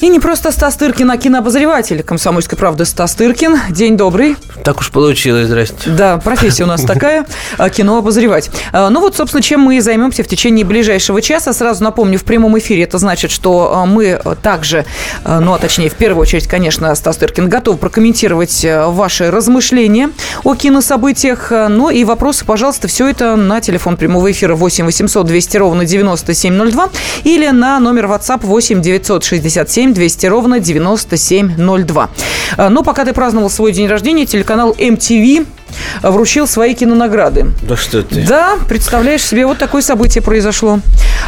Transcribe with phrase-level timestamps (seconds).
[0.00, 3.58] И не просто Стас Тыркин, а кинообозреватель «Комсомольской правды» Стас Тыркин.
[3.70, 4.36] День добрый.
[4.62, 5.90] Так уж получилось, здрасте.
[5.90, 8.48] Да, профессия у нас такая, а, кино обозревать.
[8.72, 11.52] А, ну вот, собственно, чем мы и займемся в течение ближайшего часа.
[11.52, 14.84] Сразу напомню, в прямом эфире это значит, что а, мы также,
[15.24, 20.10] ну а точнее, в первую очередь, конечно, Стас Тыркин готов прокомментировать ваши размышления
[20.44, 21.50] о кинособытиях.
[21.50, 26.90] Ну и вопросы, пожалуйста, все это на телефон прямого эфира 8 800 200 ровно 9702
[27.24, 32.10] или на номер WhatsApp 8 967 8 200 ровно 9702.
[32.56, 35.46] А, но пока ты праздновал свой день рождения, телеканал MTV
[36.02, 37.52] вручил свои кинонаграды.
[37.62, 38.26] Да что ты?
[38.26, 40.80] Да, представляешь себе, вот такое событие произошло.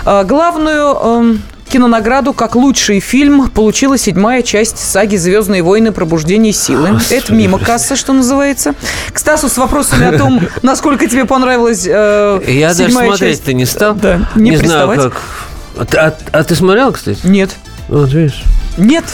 [0.04, 5.92] А, главную эм, кинонаграду как лучший фильм получила седьмая часть саги «Звездные войны.
[5.92, 6.88] Пробуждение силы».
[6.92, 7.18] Господи.
[7.18, 8.74] Это мимо касса, что называется.
[9.12, 13.94] К Стасу с вопросами о том, насколько тебе понравилась э, Я даже смотреть-то не стал.
[13.94, 15.22] Да, не, не знаю, как...
[15.76, 17.20] А, а, а ты смотрел, кстати?
[17.24, 17.50] Нет.
[17.90, 18.44] Вот видишь.
[18.78, 19.04] Нет.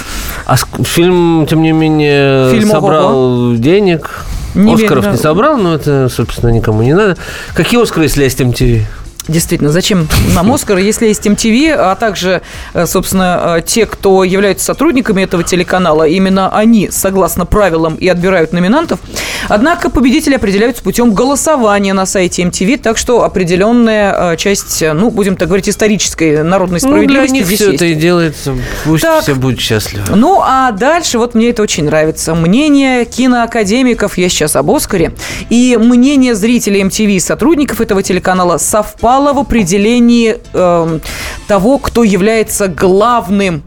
[0.44, 3.56] А фильм, тем не менее, фильм собрал ого-го.
[3.56, 4.26] денег.
[4.54, 5.16] Не Оскаров верно.
[5.16, 7.16] не собрал, но это, собственно, никому не надо.
[7.54, 8.82] Какие Оскары, если есть MTV?
[9.28, 12.42] Действительно, зачем нам Оскар, если есть MTV, а также,
[12.74, 18.52] э, собственно, э, те, кто являются сотрудниками этого телеканала, именно они, согласно правилам, и отбирают
[18.52, 19.00] номинантов.
[19.48, 25.36] Однако победители определяются путем голосования на сайте MTV, так что определенная э, часть, ну, будем
[25.36, 27.82] так говорить, исторической народной справедливости ну, для них все есть.
[27.82, 28.56] это и делается.
[28.84, 29.22] Пусть так.
[29.24, 30.04] все будут счастливы.
[30.14, 32.34] Ну, а дальше, вот мне это очень нравится.
[32.36, 35.14] Мнение киноакадемиков, я сейчас об Оскаре,
[35.50, 40.98] и мнение зрителей MTV, сотрудников этого телеканала совпало совпало в определении э,
[41.46, 43.62] того, кто является главным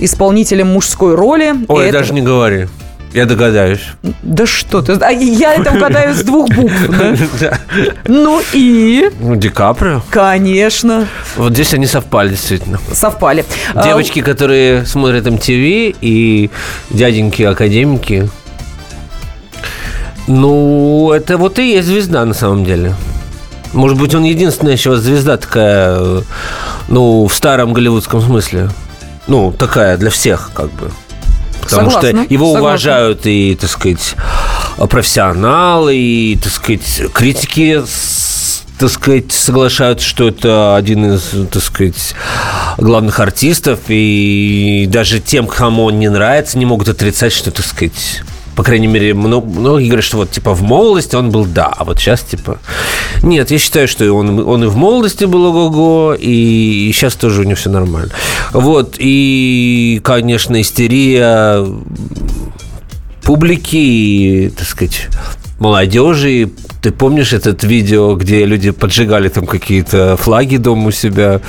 [0.00, 1.54] исполнителем мужской роли.
[1.68, 1.98] Ой, это...
[1.98, 2.68] даже не говори.
[3.14, 3.80] Я догадаюсь.
[4.22, 4.94] Да что ты?
[4.94, 6.74] А я это угадаю с двух букв,
[7.40, 7.58] да?
[8.06, 9.08] Ну и?
[9.20, 10.02] Ну, Ди Каприо.
[10.10, 11.06] Конечно.
[11.36, 12.80] Вот здесь они совпали, действительно.
[12.92, 13.44] Совпали.
[13.84, 16.50] Девочки, которые смотрят MTV, и
[16.90, 18.28] дяденьки-академики,
[20.26, 22.94] ну, это вот и есть звезда на самом деле.
[23.74, 26.22] Может быть, он единственная еще звезда такая,
[26.88, 28.70] ну, в старом голливудском смысле.
[29.26, 30.90] Ну, такая для всех, как бы.
[31.60, 32.60] Потому согласна, что его согласна.
[32.60, 34.14] уважают и, так сказать,
[34.88, 37.82] профессионалы, и, так сказать, критики
[38.78, 42.14] так сказать, соглашаются, что это один из, так сказать,
[42.76, 48.22] главных артистов, и даже тем, кому он не нравится, не могут отрицать, что, так сказать,
[48.56, 51.98] по крайней мере, многие говорят, что вот, типа, в молодости он был да, а вот
[51.98, 52.58] сейчас, типа...
[53.22, 57.44] Нет, я считаю, что он, он и в молодости был ого-го, и, сейчас тоже у
[57.44, 58.10] него все нормально.
[58.52, 61.66] Вот, и, конечно, истерия
[63.22, 65.08] публики так сказать,
[65.58, 66.50] молодежи.
[66.82, 71.40] Ты помнишь этот видео, где люди поджигали там какие-то флаги дома у себя?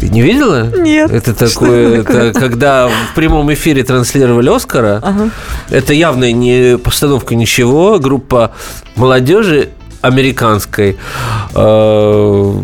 [0.00, 0.70] Не видела?
[0.76, 1.10] Нет.
[1.10, 5.00] Это такое, это когда в прямом эфире транслировали Оскара.
[5.02, 5.30] Ага.
[5.70, 7.98] Это явно не постановка ничего.
[7.98, 8.52] Группа
[8.94, 9.70] молодежи
[10.00, 10.96] американской
[11.54, 12.54] э,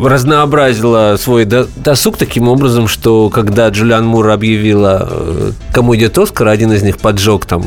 [0.00, 6.72] разнообразила свой досуг таким образом, что когда Джулиан Мур объявила, э, кому идет Оскар, один
[6.72, 7.66] из них поджег там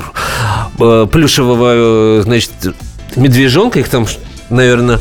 [0.80, 2.52] э, плюшевого, значит,
[3.16, 4.08] медвежонка, их там
[4.50, 5.00] наверное,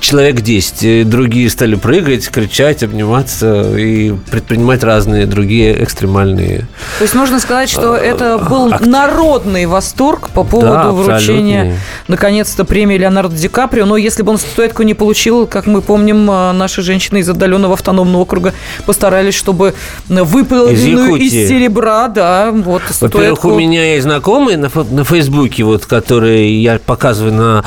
[0.00, 0.82] человек 10.
[0.82, 6.66] И другие стали прыгать, кричать, обниматься и предпринимать разные другие экстремальные.
[6.98, 8.88] То есть можно сказать, что а, это был акты.
[8.88, 13.86] народный восторг по поводу да, вручения наконец-то премии Леонардо Ди Каприо.
[13.86, 17.74] Но если бы он статуэтку не получил, как мы помним, а, наши женщины из отдаленного
[17.74, 18.54] автономного округа
[18.84, 19.74] постарались, чтобы
[20.08, 23.18] выполненную из, из серебра, да, вот статуэтку.
[23.18, 27.64] Во-первых, у меня есть знакомые на, на Фейсбуке, вот, которые я показываю на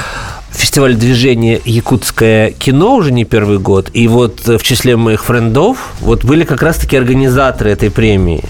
[0.51, 3.89] фестиваль движения «Якутское кино» уже не первый год.
[3.93, 8.43] И вот в числе моих френдов вот были как раз-таки организаторы этой премии.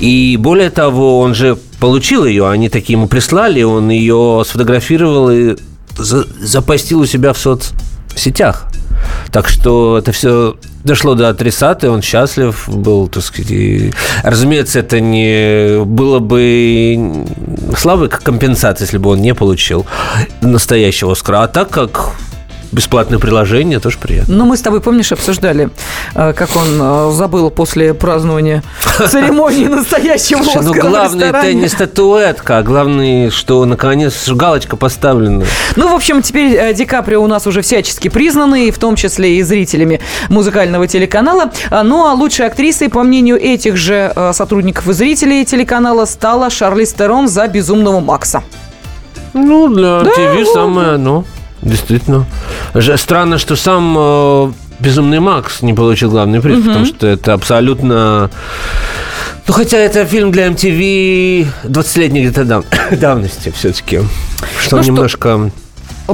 [0.00, 5.56] И более того, он же получил ее, они такие ему прислали, он ее сфотографировал и
[5.96, 8.68] запостил у себя в соцсетях.
[9.30, 13.50] Так что это все дошло до адресата, и он счастлив был, так сказать.
[13.50, 13.92] И,
[14.22, 17.26] разумеется, это не было бы
[17.76, 19.86] слабой компенсацией, если бы он не получил
[20.40, 21.42] настоящего Оскара.
[21.42, 22.10] А так как
[22.72, 24.34] бесплатное приложение, тоже приятно.
[24.34, 25.70] Ну, мы с тобой, помнишь, обсуждали,
[26.14, 28.62] э, как он э, забыл после празднования
[29.10, 35.44] церемонии настоящего Слушай, ну главное это не статуэтка, а главное, что наконец галочка поставлена.
[35.76, 39.36] Ну, в общем, теперь э, Ди Каприо у нас уже всячески признаны, в том числе
[39.36, 41.50] и зрителями музыкального телеканала.
[41.70, 47.28] Ну, а лучшей актрисой, по мнению этих же сотрудников и зрителей телеканала, стала Шарли Стерон
[47.28, 48.42] за «Безумного Макса».
[49.34, 51.24] Ну, для да, ТВ самое оно.
[51.62, 52.26] Действительно.
[52.96, 56.66] Странно, что сам э, Безумный Макс не получил главный приз, угу.
[56.66, 58.30] потому что это абсолютно...
[59.46, 62.64] Ну, хотя это фильм для MTV 20-летней где-то дав...
[62.90, 64.00] давности все-таки.
[64.60, 65.50] Что ну, немножко...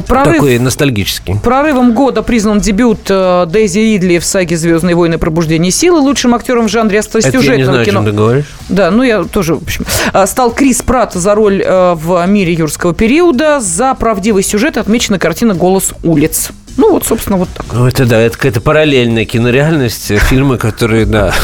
[0.07, 1.37] Прорыв, такой ностальгический.
[1.43, 5.19] Прорывом года признан дебют э, Дейзи Ридли в саге «Звездные войны.
[5.19, 6.01] Пробуждение силы».
[6.01, 8.01] Лучшим актером в жанре остросюжетного Это я не знаю, кино.
[8.01, 8.45] о чем ты говоришь.
[8.69, 9.85] Да, ну я тоже, в общем.
[10.13, 13.61] А, стал Крис Пратт за роль э, в «Мире юрского периода».
[13.61, 16.51] За правдивый сюжет отмечена картина «Голос улиц».
[16.77, 17.67] Ну, вот, собственно, вот так.
[17.73, 21.33] Ну, это да, это какая-то параллельная кинореальность, фильмы, которые, да.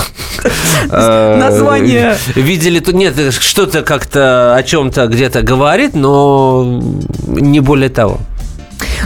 [0.90, 2.16] Э, Название.
[2.34, 6.82] Видели тут, нет, что-то как-то о чем-то где-то говорит, но
[7.26, 8.20] не более того.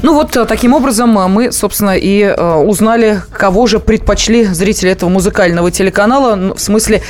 [0.03, 4.91] Ну вот э, таким образом э, мы, собственно, и э, узнали, кого же предпочли зрители
[4.93, 7.03] этого музыкального телеканала в смысле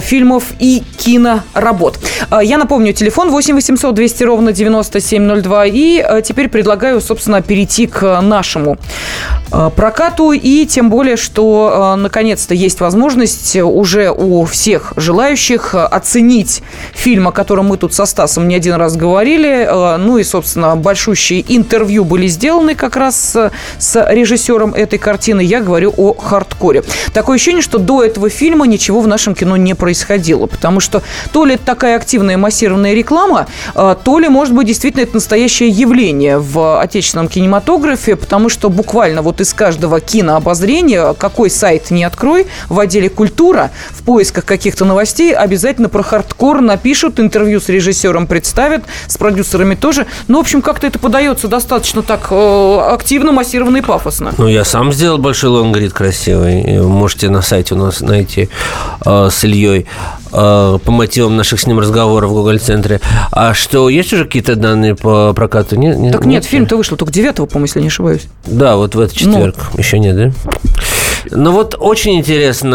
[0.00, 1.98] фильмов и киноработ.
[2.42, 5.66] Я напомню, телефон 8 800 200 ровно 9702.
[5.66, 8.78] И теперь предлагаю, собственно, перейти к нашему
[9.76, 10.32] прокату.
[10.32, 16.62] И тем более, что наконец-то есть возможность уже у всех желающих оценить
[16.94, 19.68] фильм, о котором мы тут со Стасом не один раз говорили.
[19.98, 25.40] Ну и, собственно, большущие интервью были сделаны как раз с, с режиссером этой картины.
[25.40, 26.82] Я говорю о хардкоре.
[27.12, 31.02] Такое ощущение, что до этого фильма ничего в нашем кино не происходило, потому что
[31.32, 35.68] то ли это такая активная массированная реклама, а, то ли, может быть, действительно это настоящее
[35.68, 42.46] явление в отечественном кинематографе, потому что буквально вот из каждого кинообозрения, какой сайт не открой,
[42.68, 48.84] в отделе «Культура» в поисках каких-то новостей обязательно про хардкор напишут, интервью с режиссером представят,
[49.06, 50.06] с продюсерами тоже.
[50.28, 54.32] Ну, в общем, как-то это подается достаточно так так э, активно, массированно и пафосно.
[54.38, 56.80] Ну, я сам сделал большой лонгрид красивый.
[56.82, 58.48] Можете на сайте у нас найти
[59.04, 59.86] э, с Ильей
[60.32, 63.00] э, по мотивам наших с ним разговоров в Google-центре.
[63.30, 65.76] А что, есть уже какие-то данные по прокату?
[65.76, 68.22] Нет, нет, так нет, нет фильм-то вышел только 9 по-моему, если не ошибаюсь.
[68.46, 69.56] Да, вот в этот четверг.
[69.72, 69.78] Ну.
[69.78, 70.32] Еще нет, да?
[71.30, 72.72] Ну вот очень интересно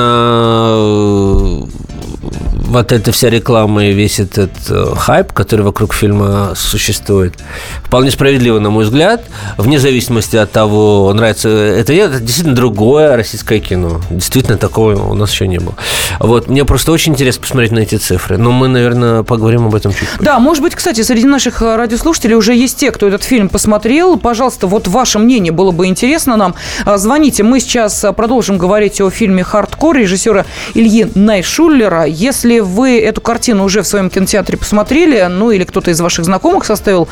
[2.21, 7.35] вот эта вся реклама и весь этот э, хайп, который вокруг фильма существует,
[7.83, 9.23] вполне справедливо, на мой взгляд,
[9.57, 14.01] вне зависимости от того, нравится это нет, это действительно другое российское кино.
[14.09, 15.75] Действительно, такого у нас еще не было.
[16.19, 18.37] Вот, мне просто очень интересно посмотреть на эти цифры.
[18.37, 20.23] Но мы, наверное, поговорим об этом чуть позже.
[20.23, 24.17] Да, может быть, кстати, среди наших э, радиослушателей уже есть те, кто этот фильм посмотрел.
[24.17, 26.55] Пожалуйста, вот ваше мнение было бы интересно нам.
[26.85, 27.43] А, звоните.
[27.43, 32.06] Мы сейчас э, продолжим говорить о фильме «Хардкор» режиссера Ильи Найшуллера.
[32.07, 36.65] Если вы эту картину уже в своем кинотеатре посмотрели, ну или кто-то из ваших знакомых
[36.65, 37.07] составил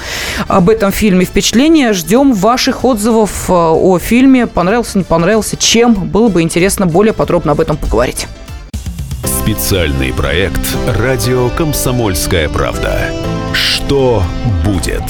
[0.48, 4.48] об этом фильме впечатление, ждем ваших отзывов э, о фильме.
[4.48, 5.94] Понравился, не понравился, чем?
[5.94, 8.28] Было бы интересно более подробно об этом поговорить.
[9.24, 13.12] Специальный проект «Радио Комсомольская правда».
[13.54, 14.24] Что
[14.66, 15.04] будет?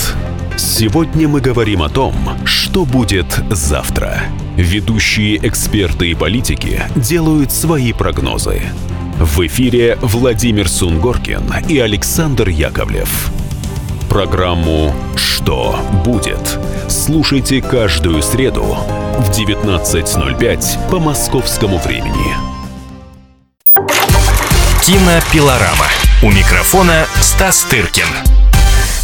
[0.58, 2.14] Сегодня мы говорим о том,
[2.46, 4.24] что будет завтра.
[4.56, 8.62] Ведущие эксперты и политики делают свои прогнозы.
[9.20, 13.32] В эфире Владимир Сунгоркин и Александр Яковлев.
[14.10, 16.60] Программу «Что будет?»
[16.90, 22.36] слушайте каждую среду в 19.05 по московскому времени.
[24.82, 25.88] Кинопилорама.
[26.22, 28.35] У микрофона Стас Тыркин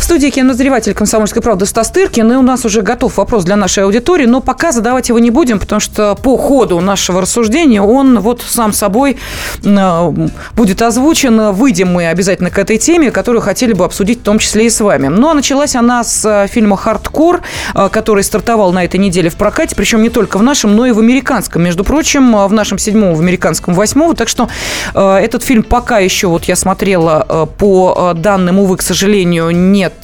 [0.03, 2.31] студии кинозреватель «Комсомольской правды» Стас Тыркин.
[2.31, 5.59] И у нас уже готов вопрос для нашей аудитории, но пока задавать его не будем,
[5.59, 9.17] потому что по ходу нашего рассуждения он вот сам собой
[9.63, 10.11] э,
[10.55, 11.51] будет озвучен.
[11.51, 14.81] Выйдем мы обязательно к этой теме, которую хотели бы обсудить в том числе и с
[14.81, 15.07] вами.
[15.07, 17.41] Ну, а началась она с э, фильма «Хардкор»,
[17.75, 20.91] э, который стартовал на этой неделе в прокате, причем не только в нашем, но и
[20.91, 21.63] в американском.
[21.63, 24.15] Между прочим, в нашем седьмом, в американском восьмого.
[24.15, 24.49] Так что
[24.93, 30.00] этот фильм пока еще, вот я смотрела по данным, увы, к сожалению, нет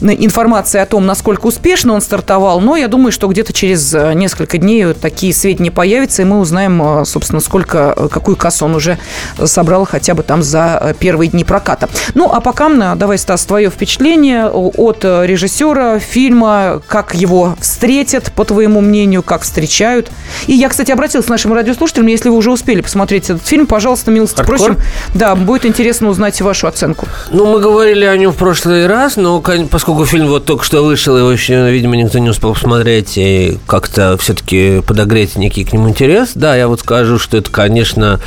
[0.00, 4.58] информации о том, насколько успешно он стартовал, но я думаю, что где-то через э, несколько
[4.58, 8.98] дней такие сведения появятся, и мы узнаем, э, собственно, сколько, какую кассу он уже
[9.44, 11.88] собрал хотя бы там за первые дни проката.
[12.14, 18.80] Ну, а пока, давай, Стас, твое впечатление от режиссера фильма, как его встретят, по твоему
[18.80, 20.10] мнению, как встречают.
[20.46, 24.10] И я, кстати, обратился к нашим радиослушателям, если вы уже успели посмотреть этот фильм, пожалуйста,
[24.10, 24.58] милости Хардкор?
[24.58, 24.76] просим.
[25.14, 27.06] Да, будет интересно узнать вашу оценку.
[27.30, 31.16] Ну, мы говорили о нем в прошлый раз, но поскольку фильм вот только что вышел,
[31.16, 36.32] его еще, видимо, никто не успел посмотреть и как-то все-таки подогреть некий к нему интерес,
[36.34, 38.20] да, я вот скажу, что это, конечно,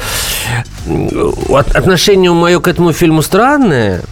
[1.50, 4.04] отношение мое к этому фильму странное,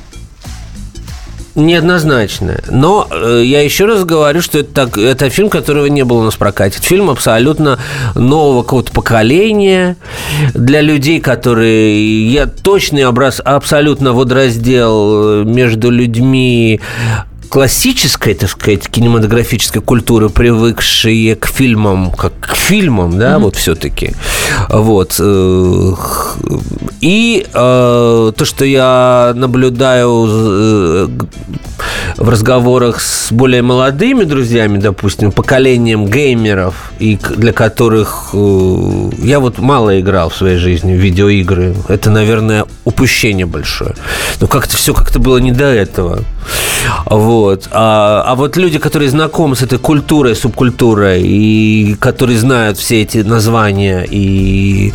[1.56, 2.64] неоднозначное.
[2.70, 6.24] Но э, я еще раз говорю, что это, так, это фильм, которого не было у
[6.24, 6.78] нас в прокате.
[6.78, 7.80] Это фильм абсолютно
[8.16, 9.98] нового какого-то поколения
[10.54, 12.32] для людей, которые...
[12.32, 16.82] Я точный образ, абсолютно водораздел между людьми
[17.52, 23.40] классической, так сказать, кинематографической культуры, привыкшие к фильмам, как к фильмам, да, mm-hmm.
[23.40, 24.14] вот все-таки.
[24.70, 25.18] Вот.
[25.20, 25.94] Э,
[27.02, 31.08] и э, то, что я наблюдаю э,
[32.16, 39.58] в разговорах с более молодыми друзьями, допустим, поколением геймеров, и для которых э, я вот
[39.58, 41.76] мало играл в своей жизни в видеоигры.
[41.90, 43.94] Это, наверное, упущение большое.
[44.40, 46.24] Но как-то все как-то было не до этого.
[47.06, 47.68] Вот.
[47.72, 53.20] А, а вот люди, которые знакомы с этой культурой, субкультурой, и которые знают все эти
[53.20, 54.94] названия и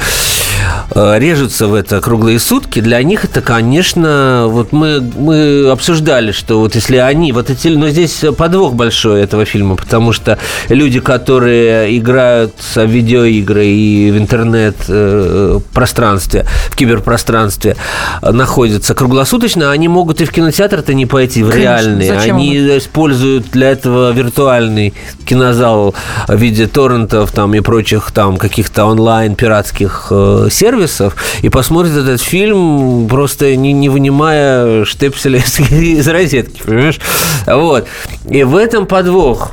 [0.95, 6.75] режутся в это круглые сутки, для них это, конечно, вот мы, мы обсуждали, что вот
[6.75, 12.55] если они, вот эти, но здесь подвох большой этого фильма, потому что люди, которые играют
[12.75, 17.77] в видеоигры и в интернет-пространстве, э, в киберпространстве,
[18.23, 22.19] находятся круглосуточно, они могут и в кинотеатр-то не пойти, в Конечно, реальный.
[22.19, 22.79] Они он?
[22.79, 24.95] используют для этого виртуальный
[25.25, 25.95] кинозал
[26.29, 32.21] в виде торрентов там и прочих там каких-то онлайн пиратских э, сервисов, и посмотрит этот
[32.21, 36.99] фильм, просто не, не вынимая штепселя из, из розетки, понимаешь?
[37.47, 37.87] Вот.
[38.29, 39.53] И в этом подвох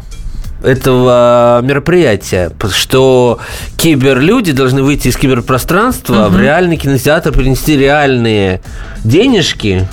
[0.64, 3.40] этого мероприятия, что
[3.78, 6.36] киберлюди должны выйти из киберпространства угу.
[6.36, 8.62] в реальный кинотеатр, принести реальные
[9.04, 9.88] денежки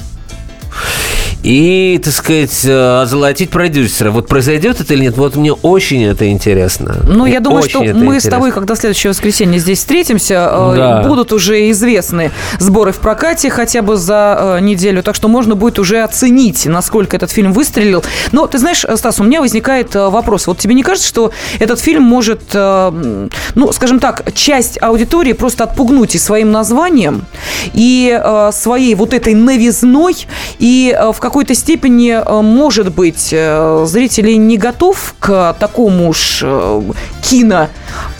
[1.42, 4.10] и, так сказать, э, озолотить продюсера.
[4.10, 5.16] Вот произойдет это или нет?
[5.16, 6.96] Вот мне очень это интересно.
[7.06, 8.20] Ну, я думаю, очень что мы интересно.
[8.20, 11.02] с тобой, когда в следующее воскресенье здесь встретимся, э, да.
[11.02, 15.02] будут уже известны сборы в прокате хотя бы за э, неделю.
[15.02, 18.04] Так что можно будет уже оценить, насколько этот фильм выстрелил.
[18.32, 20.46] Но, ты знаешь, Стас, у меня возникает вопрос.
[20.46, 26.14] Вот тебе не кажется, что этот фильм может, ну, скажем так, часть аудитории просто отпугнуть
[26.14, 27.24] и своим названием,
[27.72, 28.20] и
[28.52, 30.16] своей вот этой новизной,
[30.58, 36.82] и в какой-то степени, э, может быть, э, зрителей не готов к такому уж э,
[37.22, 37.68] кино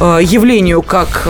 [0.00, 1.29] явлению, как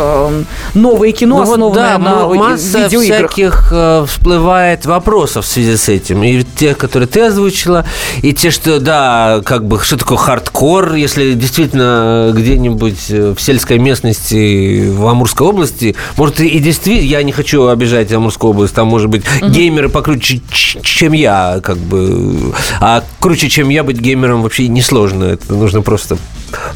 [0.74, 3.30] новое кино, ну, основанное вот, да, на масса видеоиграх.
[3.32, 3.72] всяких
[4.08, 6.22] всплывает вопросов в связи с этим.
[6.22, 7.84] И те, которые ты озвучила,
[8.22, 14.88] и те, что, да, как бы, что такое хардкор, если действительно где-нибудь в сельской местности
[14.88, 19.24] в Амурской области, может, и действительно, я не хочу обижать Амурскую область, там, может быть,
[19.40, 19.50] угу.
[19.50, 22.52] геймеры покруче, чем я, как бы.
[22.80, 25.24] А круче, чем я, быть геймером вообще несложно.
[25.24, 26.18] Это нужно просто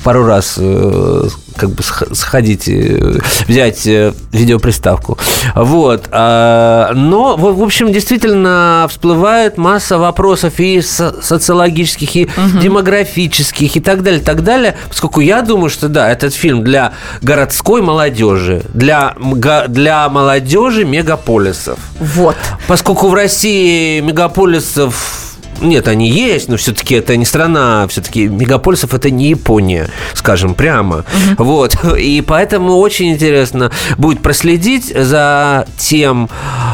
[0.04, 5.18] пару раз э, как бы сходить, э, взять э, видеоприставку.
[5.54, 6.08] Вот.
[6.10, 12.58] А, но, в общем, действительно всплывает масса вопросов и социологических, и угу.
[12.60, 14.76] демографических, и так далее, так далее.
[14.88, 16.92] Поскольку я думаю, что да, этот фильм для
[17.22, 19.14] городской молодежи, для,
[19.68, 21.78] для молодежи мегаполисов.
[21.98, 22.36] Вот.
[22.66, 25.33] Поскольку в России мегаполисов
[25.64, 31.04] нет, они есть, но все-таки это не страна, все-таки мегаполисов это не Япония, скажем прямо.
[31.36, 31.44] Угу.
[31.44, 31.76] Вот.
[31.98, 36.28] И поэтому очень интересно будет проследить за тем,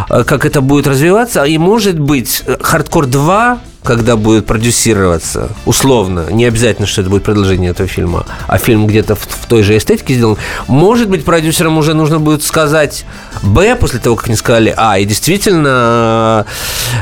[0.09, 1.45] э, как это будет развиваться.
[1.45, 7.71] И может быть, Хардкор 2 когда будет продюсироваться, условно, не обязательно, что это будет продолжение
[7.71, 11.95] этого фильма, а фильм где-то в, в той же эстетике сделан, может быть, продюсерам уже
[11.95, 13.05] нужно будет сказать
[13.43, 16.47] «Б» после того, как они сказали «А», и действительно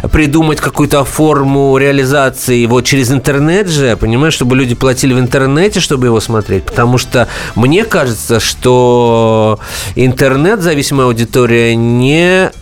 [0.03, 5.81] э, придумать какую-то форму реализации его через интернет же, понимаешь, чтобы люди платили в интернете,
[5.81, 9.59] чтобы его смотреть, потому что мне кажется, что
[9.97, 12.53] интернет-зависимая аудитория не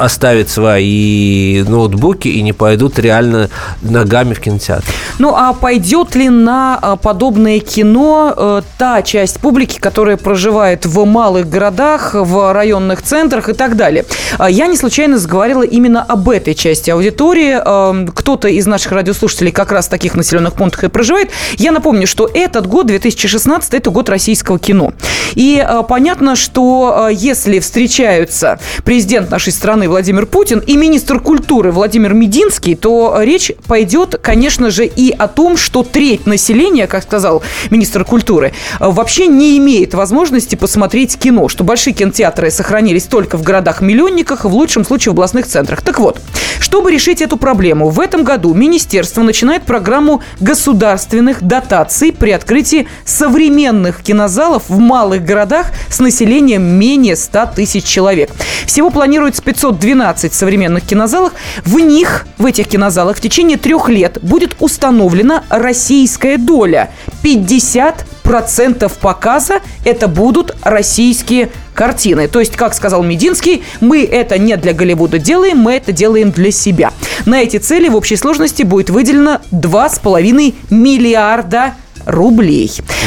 [0.00, 3.50] оставят свои ноутбуки и не пойдут реально
[3.82, 4.86] ногами в кинотеатр.
[5.18, 11.04] Ну, а пойдет ли на а, подобное кино э, та часть публики, которая проживает в
[11.04, 14.06] малых городах, в районных центрах и так далее?
[14.38, 18.10] А, я не случайно заговорила именно об этой части аудитории.
[18.12, 21.30] Кто-то из наших радиослушателей как раз в таких населенных пунктах и проживает.
[21.58, 24.94] Я напомню, что этот год, 2016, это год российского кино.
[25.34, 32.14] И э, понятно, что если встречаются президент нашей страны Владимир Путин и министр культуры Владимир
[32.14, 38.04] Мединский, то речь пойдет, конечно же, и о том, что треть населения, как сказал министр
[38.04, 44.54] культуры, вообще не имеет возможности посмотреть кино, что большие кинотеатры сохранились только в городах-миллионниках, в
[44.54, 45.82] лучшем случае в областных центрах.
[45.82, 46.20] Так вот,
[46.60, 54.02] чтобы решить эту проблему, в этом году министерство начинает программу государственных дотаций при открытии современных
[54.02, 58.30] кинозалов в малых городах с населением менее 100 тысяч человек.
[58.66, 61.32] Всего планируется 500 12 современных кинозалах.
[61.64, 66.90] В них, в этих кинозалах, в течение трех лет будет установлена российская доля
[67.22, 72.28] 50 процентов показа это будут российские картины.
[72.28, 76.52] То есть, как сказал Мединский, мы это не для Голливуда делаем, мы это делаем для
[76.52, 76.92] себя.
[77.26, 81.80] На эти цели в общей сложности будет выделено 2,5 миллиарда рублей.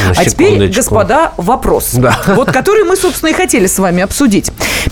[0.08, 1.90] На а теперь, господа, вопрос.
[1.94, 2.18] Да.
[2.28, 4.50] Вот который мы, собственно, и хотели с вами обсудить.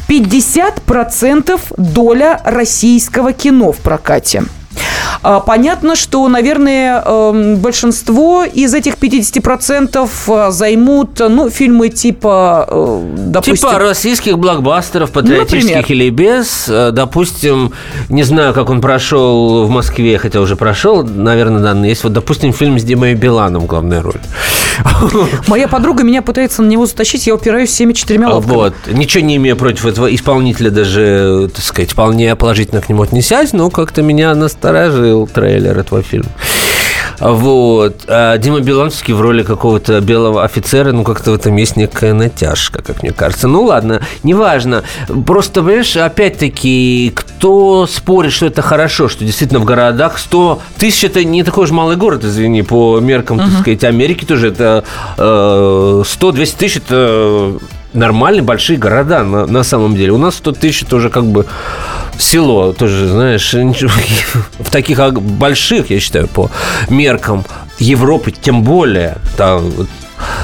[0.09, 4.45] 50% доля российского кино в прокате.
[5.23, 13.15] А, Понятно, что, наверное, эм, большинство из этих 50% э, займут, ну, фильмы типа, э,
[13.29, 13.69] допустим...
[13.69, 16.03] Типа российских блокбастеров, патриотических Например.
[16.03, 16.69] или без.
[16.69, 17.73] Э, Допустим,
[18.09, 22.05] не знаю, как он прошел в Москве, хотя уже прошел, наверное, данные есть.
[22.05, 24.21] Вот, допустим, фильм с Димой Биланом главная роль.
[25.47, 28.55] Моя подруга меня пытается на него затащить, я упираюсь всеми четырьмя лапками.
[28.55, 28.75] Вот.
[28.89, 33.71] Ничего не имею против этого исполнителя, даже, так сказать, вполне положительно к нему отнесясь, но
[33.71, 36.31] как-то меня насторожил трейлер этого фильма.
[37.19, 38.05] Вот.
[38.09, 42.83] А Дима Биланский в роли какого-то белого офицера, ну, как-то в этом есть некая натяжка,
[42.83, 43.47] как мне кажется.
[43.49, 44.83] Ну, ладно, неважно.
[45.27, 51.23] Просто, понимаешь, опять-таки, кто спорит, что это хорошо, что действительно в городах 100 тысяч– это
[51.23, 54.85] не такой уж малый город, извини, по меркам, так сказать, Америки тоже это
[55.17, 55.23] э,
[56.05, 57.59] 100-200 тысяч– это
[57.93, 60.13] нормальные большие города на, на самом деле.
[60.13, 61.47] У нас 100 тысяч тоже как бы
[62.19, 63.53] село, тоже, знаешь,
[64.59, 66.51] в таких больших, я считаю, по
[66.89, 67.45] меркам
[67.79, 69.71] Европы, тем более, там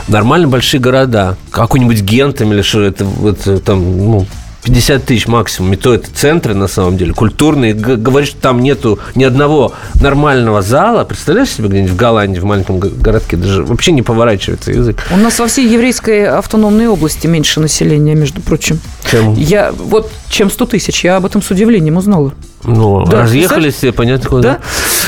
[0.08, 1.36] нормально большие города.
[1.50, 4.26] Какой-нибудь Гентом или что это, вот, э, там, ну,
[4.64, 5.72] 50 тысяч максимум.
[5.72, 7.74] И то это центры, на самом деле, культурные.
[7.74, 11.04] Говорит, что там нету ни одного нормального зала.
[11.04, 13.36] Представляешь себе где-нибудь в Голландии, в маленьком городке?
[13.36, 14.98] Даже вообще не поворачивается язык.
[15.10, 18.80] У нас во всей еврейской автономной области меньше населения, между прочим.
[19.10, 22.32] Чем, Я вот чем 100 тысяч, я об этом с удивлением узнала.
[22.64, 24.58] ну, Да, разъехались все, понятно куда.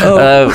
[0.01, 0.51] Да?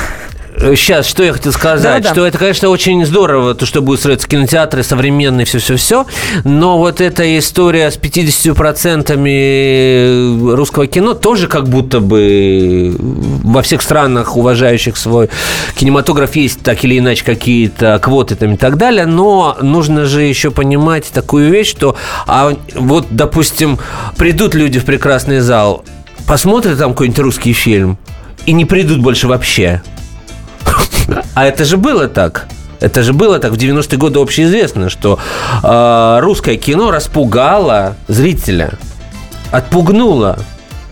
[0.58, 2.14] Сейчас, что я хотел сказать, Да-да.
[2.14, 6.06] что это, конечно, очень здорово, то, что будут строиться кинотеатры современные, все-все-все,
[6.44, 14.34] но вот эта история с 50% русского кино тоже как будто бы во всех странах,
[14.36, 15.28] уважающих свой
[15.74, 20.50] кинематограф, есть так или иначе какие-то квоты там и так далее, но нужно же еще
[20.50, 21.96] понимать такую вещь, что
[22.26, 23.78] а вот, допустим,
[24.16, 25.84] придут люди в прекрасный зал,
[26.26, 27.98] посмотрят там какой-нибудь русский фильм
[28.46, 29.82] и не придут больше вообще.
[31.34, 32.46] А это же было так.
[32.80, 35.18] Это же было так в 90-е годы общеизвестно, что
[35.62, 38.72] э, русское кино распугало зрителя,
[39.50, 40.38] отпугнуло.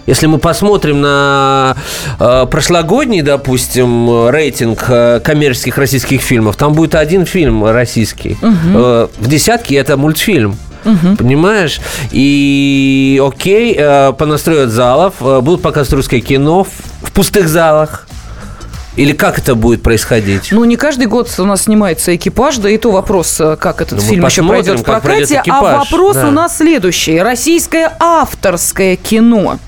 [0.06, 1.76] Если мы посмотрим на
[2.18, 8.36] э, прошлогодний, допустим, рейтинг э, коммерческих российских фильмов, там будет один фильм российский.
[8.42, 10.56] Э, в десятке это мультфильм.
[11.16, 11.80] Понимаешь?
[12.12, 16.68] И окей, э, понастроят залов, э, будут показывать русское кино в,
[17.08, 18.03] в пустых залах.
[18.96, 20.48] Или как это будет происходить?
[20.52, 23.98] Ну, не каждый год у нас снимается экипаж, да и то вопрос, э, как этот
[23.98, 25.50] Ну, фильм еще пройдет в как пройдет прокате.
[25.50, 26.28] А вопрос да.
[26.28, 27.20] у нас следующий.
[27.20, 29.58] Российское авторское кино.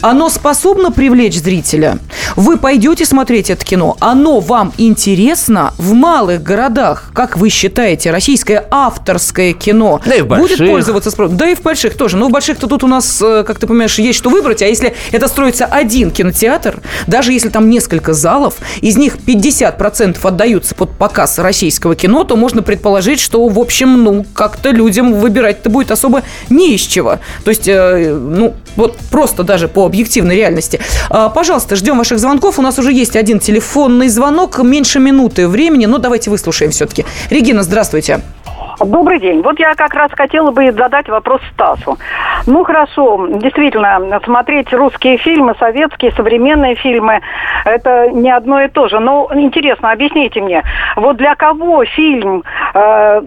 [0.00, 1.98] Оно способно привлечь зрителя?
[2.36, 3.96] Вы пойдете смотреть это кино?
[4.00, 7.10] Оно вам интересно в малых городах?
[7.14, 11.36] Как вы считаете, российское авторское кино Да и в будет пользоваться спросом?
[11.36, 12.16] Да и в больших тоже.
[12.16, 14.62] Но в больших-то тут у нас, э, как ты понимаешь, есть что выбрать.
[14.62, 20.74] А если это строится один кинотеатр, даже если там несколько залов, из них 50% отдаются
[20.74, 25.90] под показ российского кино, то можно предположить, что, в общем, ну, как-то людям выбирать-то будет
[25.90, 27.18] особо не из чего.
[27.44, 30.80] То есть, э, ну, вот просто даже по объективной реальности.
[31.10, 32.58] А, Пожалуйста, ждем ваших звонков.
[32.58, 37.04] У нас уже есть один телефонный звонок, меньше минуты времени, но давайте выслушаем все-таки.
[37.28, 38.22] Регина, здравствуйте.
[38.80, 39.42] Добрый день.
[39.42, 41.98] Вот я как раз хотела бы задать вопрос Стасу.
[42.46, 47.20] Ну хорошо, действительно, смотреть русские фильмы, советские, современные фильмы,
[47.64, 48.98] это не одно и то же.
[48.98, 50.62] Но интересно, объясните мне,
[50.96, 52.42] вот для кого фильм,
[52.74, 53.20] э,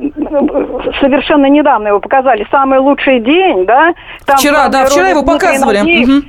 [0.99, 3.93] совершенно недавно его показали, «Самый лучший день», да?
[4.25, 5.77] Там Вчера, да, вчера его показывали.
[5.79, 6.07] Нагиев.
[6.07, 6.25] Мгм.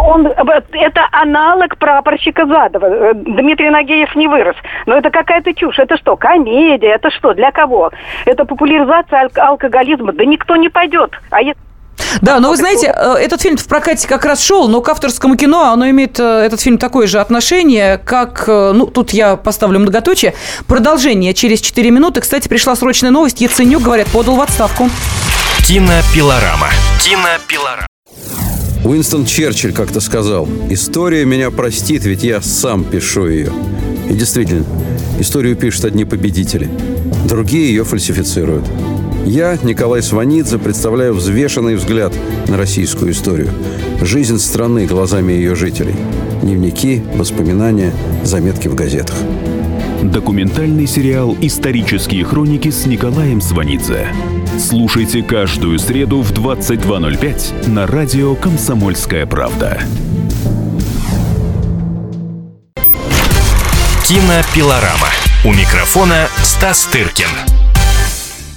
[0.00, 2.86] Он, это аналог прапорщика Задова.
[2.86, 4.56] Э, Дмитрий Нагиев не вырос.
[4.86, 5.78] Но это какая-то чушь.
[5.78, 6.94] Это что, комедия?
[6.94, 7.90] Это что, для кого?
[8.24, 10.12] Это популяризация алк- алкоголизма?
[10.12, 11.10] Да никто не пойдет.
[11.30, 11.54] А е-
[12.22, 15.36] Да, но вы знаете, э, этот фильм в прокате как раз шел, но к авторскому
[15.36, 19.80] кино оно имеет, э, этот фильм, такое же отношение, как, э, ну, тут я поставлю
[19.80, 20.34] многоточие,
[20.68, 22.20] продолжение через 4 минуты.
[22.20, 24.90] Кстати, пришла срочная новость, Яценюк, говорят, подал в отставку.
[25.66, 26.68] Кинопилорама.
[27.00, 27.86] Кинопилорама.
[28.84, 33.50] Уинстон Черчилль как-то сказал, «История меня простит, ведь я сам пишу ее».
[34.10, 34.66] И действительно,
[35.18, 36.68] историю пишут одни победители,
[37.26, 38.66] другие ее фальсифицируют.
[39.24, 42.12] Я, Николай Сванидзе, представляю взвешенный взгляд
[42.46, 43.48] на российскую историю.
[44.02, 45.94] Жизнь страны глазами ее жителей.
[46.42, 49.16] Дневники, воспоминания, заметки в газетах.
[50.12, 54.08] Документальный сериал «Исторические хроники» с Николаем Сванидзе.
[54.58, 59.80] Слушайте каждую среду в 22.05 на радио «Комсомольская правда».
[64.06, 65.08] Кинопилорама.
[65.46, 67.53] У микрофона Стас Тыркин.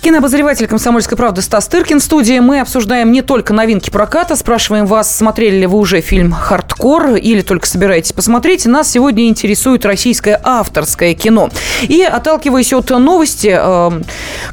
[0.08, 2.40] Кинообозреватель «Комсомольской правды» Стас Тыркин в студии.
[2.40, 4.38] Мы обсуждаем не только новинки проката.
[4.38, 8.66] Спрашиваем вас, смотрели ли вы уже фильм «Хардкор» или только собираетесь посмотреть.
[8.66, 11.50] Нас сегодня интересует российское авторское кино.
[11.82, 14.02] И, отталкиваясь от новости, э,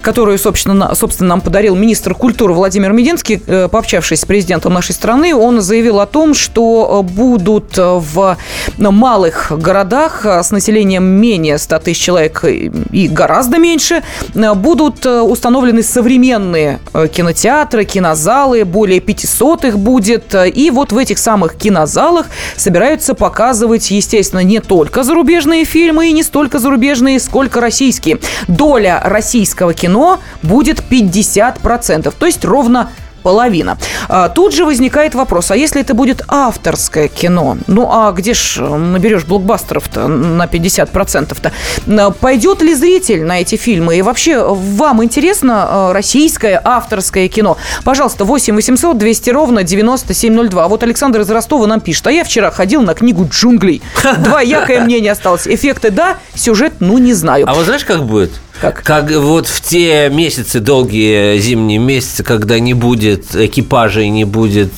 [0.02, 5.36] которую, собственно, собственно, нам подарил министр культуры Владимир Мединский, э, пообщавшись с президентом нашей страны,
[5.36, 8.36] он заявил о том, что будут в
[8.76, 14.02] малых городах с населением менее 100 тысяч человек и гораздо меньше,
[14.34, 20.34] будут установлены установлены современные э, кинотеатры, кинозалы, более 500 их будет.
[20.34, 26.22] И вот в этих самых кинозалах собираются показывать, естественно, не только зарубежные фильмы и не
[26.22, 28.20] столько зарубежные, сколько российские.
[28.48, 32.88] Доля российского кино будет 50%, то есть ровно
[33.24, 33.78] половина.
[34.08, 37.56] А, тут же возникает вопрос, а если это будет авторское кино?
[37.66, 41.52] Ну, а где ж наберешь блокбастеров-то на 50%-то?
[41.88, 43.96] А, пойдет ли зритель на эти фильмы?
[43.96, 47.56] И вообще, вам интересно а, российское авторское кино?
[47.82, 50.68] Пожалуйста, 8 800 200 ровно 9702.
[50.68, 53.82] Вот Александр из Ростова нам пишет, а я вчера ходил на книгу джунглей.
[54.18, 55.48] Двоякое мнение осталось.
[55.48, 57.46] Эффекты да, сюжет ну не знаю.
[57.48, 58.32] А вот знаешь, как будет?
[58.60, 58.82] Как?
[58.82, 64.72] Как вот в те месяцы, долгие зимние месяцы, когда не будет экипажей, не будет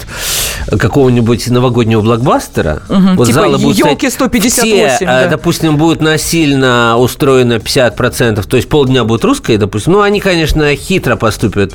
[0.70, 3.00] какого-нибудь новогоднего блокбастера, Угу.
[3.16, 4.96] вот типа залы будут елки стоять- 158.
[4.96, 5.22] все, да.
[5.26, 9.92] э, допустим, будут насильно устроено 50%, то есть полдня будет русское, допустим.
[9.92, 11.74] Ну, они, конечно, хитро поступят.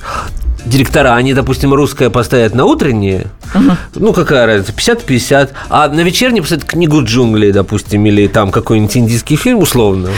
[0.65, 3.27] Директора, они, допустим, русское поставят на утреннее,
[3.95, 9.35] ну, какая разница, 50-50, а на вечернее поставят книгу джунглей, допустим, или там какой-нибудь индийский
[9.35, 10.09] фильм, условно.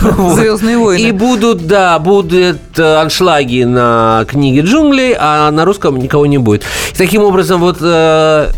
[0.34, 1.08] «Звездные войны».
[1.08, 6.62] И будут, да, будут э, аншлаги на книге джунглей, а на русском никого не будет.
[6.92, 8.50] И таким образом, вот э,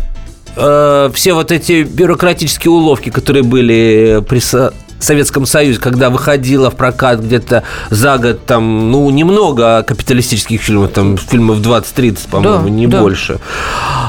[0.55, 4.39] э, все вот эти бюрократические уловки, которые были при
[4.99, 11.17] Советском Союзе, когда выходило в прокат где-то за год, там, ну, немного капиталистических фильмов, там,
[11.17, 13.01] фильмов 20-30, по-моему, Да, не да.
[13.01, 13.39] больше.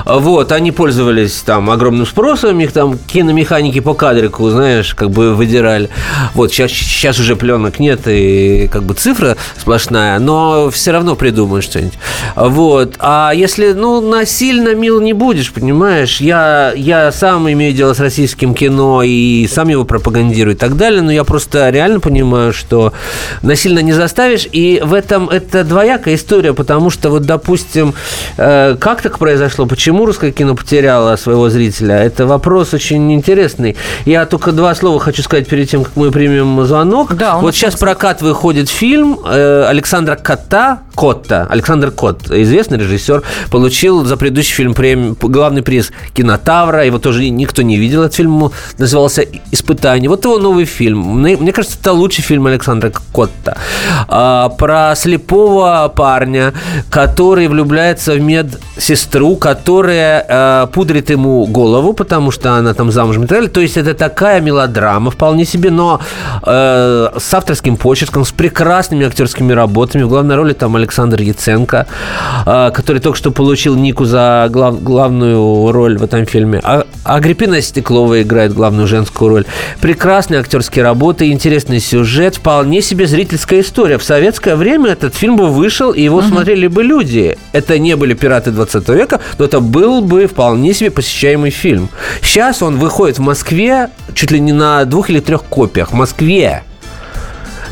[0.04, 5.90] Вот, они пользовались там огромным спросом, их там киномеханики по кадрику, знаешь, как бы выдирали.
[6.34, 11.64] Вот, сейчас, сейчас уже пленок нет, и как бы цифра сплошная, но все равно придумают
[11.64, 11.98] что-нибудь.
[12.36, 18.00] Вот, а если, ну, насильно мил не будешь, понимаешь, я, я сам имею дело с
[18.00, 22.92] российским кино и сам его пропагандирую и так далее, но я просто реально понимаю, что
[23.42, 27.94] насильно не заставишь, и в этом это двоякая история, потому что вот, допустим,
[28.36, 33.76] э, как так произошло, почему русское кино потеряло своего зрителя, это вопрос очень интересный.
[34.04, 37.14] Я только два слова хочу сказать перед тем, как мы примем звонок.
[37.16, 44.04] Да, вот сейчас прокат выходит фильм э, Александра Кота, Котта, Александр Кот, известный режиссер, получил
[44.04, 49.24] за предыдущий фильм премию, главный приз Кинотавра, его тоже никто не видел, этот фильм назывался
[49.50, 50.08] «Испытание».
[50.08, 51.20] Вот его новый фильм.
[51.20, 53.56] Мне, мне кажется, это лучший фильм Александра Котта.
[54.08, 56.52] А, про слепого парня,
[56.90, 63.26] который влюбляется в медсестру, которая э, пудрит ему голову, потому что она там замужем и
[63.26, 63.50] так далее.
[63.50, 66.00] То есть это такая мелодрама вполне себе, но
[66.42, 70.02] э, с авторским почерком, с прекрасными актерскими работами.
[70.02, 71.86] В главной роли там Александр Яценко,
[72.46, 76.60] э, который только что получил Нику за глав- главную роль в этом фильме.
[76.62, 79.44] А Агриппина Стеклова играет главную женскую роль.
[79.80, 83.98] Прекрасные актерские работы, интересный сюжет, вполне себе зрительская история.
[83.98, 87.36] В советское время этот фильм бы вышел, и его смотрели бы люди.
[87.52, 91.90] Это не были пираты 20 века, но это был бы вполне себе посещаемый фильм.
[92.22, 95.90] Сейчас он выходит в Москве чуть ли не на двух или трех копиях.
[95.90, 96.62] В Москве.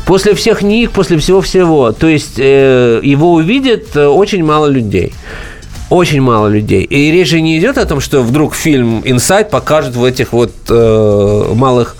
[0.05, 1.91] После всех книг, после всего-всего.
[1.91, 5.11] То есть э, его увидит э, очень мало людей.
[5.89, 6.83] Очень мало людей.
[6.83, 10.51] И речь же не идет о том, что вдруг фильм «Инсайд» покажут в этих вот
[10.69, 11.95] э, малых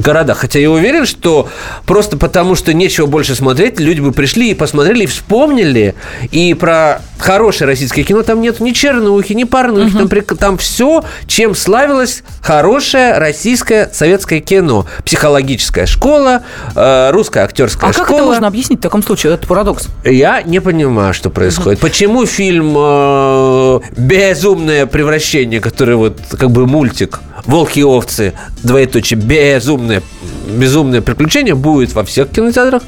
[0.00, 0.38] городах.
[0.38, 1.48] Хотя я уверен, что
[1.86, 5.94] просто потому, что нечего больше смотреть, люди бы пришли и посмотрели, и вспомнили.
[6.30, 9.92] И про хорошее российское кино там нет ни чернухи, ни порнухи.
[9.96, 14.86] Там, прик- там все, чем славилось хорошее российское советское кино.
[15.04, 16.42] Психологическая школа,
[16.74, 18.18] э, русская актерская А как школа.
[18.18, 19.88] это можно объяснить в таком случае, этот парадокс?
[20.04, 21.80] Я не понимаю, что происходит.
[21.80, 30.02] Почему фильм э, «Безумное превращение», который вот как бы мультик «Волки и овцы», двоеточие, «Безумное,
[30.46, 32.82] безумное приключение» будет во всех кинотеатрах.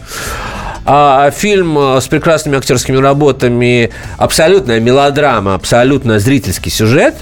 [0.84, 7.14] А фильм э, с прекрасными актерскими работами, абсолютная мелодрама, абсолютно зрительский сюжет,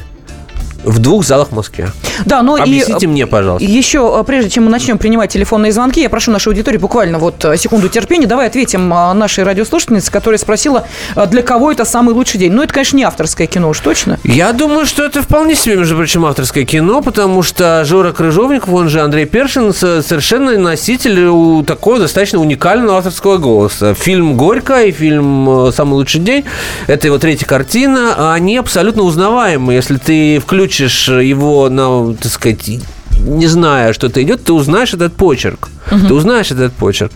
[0.85, 1.91] в двух залах в Москве.
[2.25, 3.69] Да, ну Объясните и мне, пожалуйста.
[3.69, 7.89] еще, прежде чем мы начнем принимать телефонные звонки, я прошу нашу аудиторию буквально вот секунду
[7.89, 8.27] терпения.
[8.27, 10.87] Давай ответим нашей радиослушательнице, которая спросила,
[11.31, 12.53] для кого это самый лучший день.
[12.53, 14.19] Ну, это, конечно, не авторское кино уж точно.
[14.25, 18.89] Я думаю, что это вполне себе, между прочим, авторское кино, потому что Жора Крыжовников, он
[18.89, 23.95] же Андрей Першин, совершенно носитель у такого достаточно уникального авторского голоса.
[23.95, 26.45] Фильм «Горько» и фильм «Самый лучший день»–
[26.87, 28.33] это его третья картина.
[28.33, 29.73] Они абсолютно узнаваемы.
[29.75, 32.69] Если ты включишь его на, так сказать,
[33.19, 35.69] не зная, что это идет, ты узнаешь этот почерк.
[35.91, 36.07] Угу.
[36.07, 37.13] Ты узнаешь этот почерк.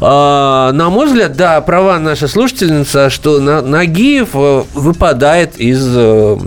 [0.00, 6.38] А, на мой взгляд, да, права наша слушательница, что Нагиев э, выпадает из э,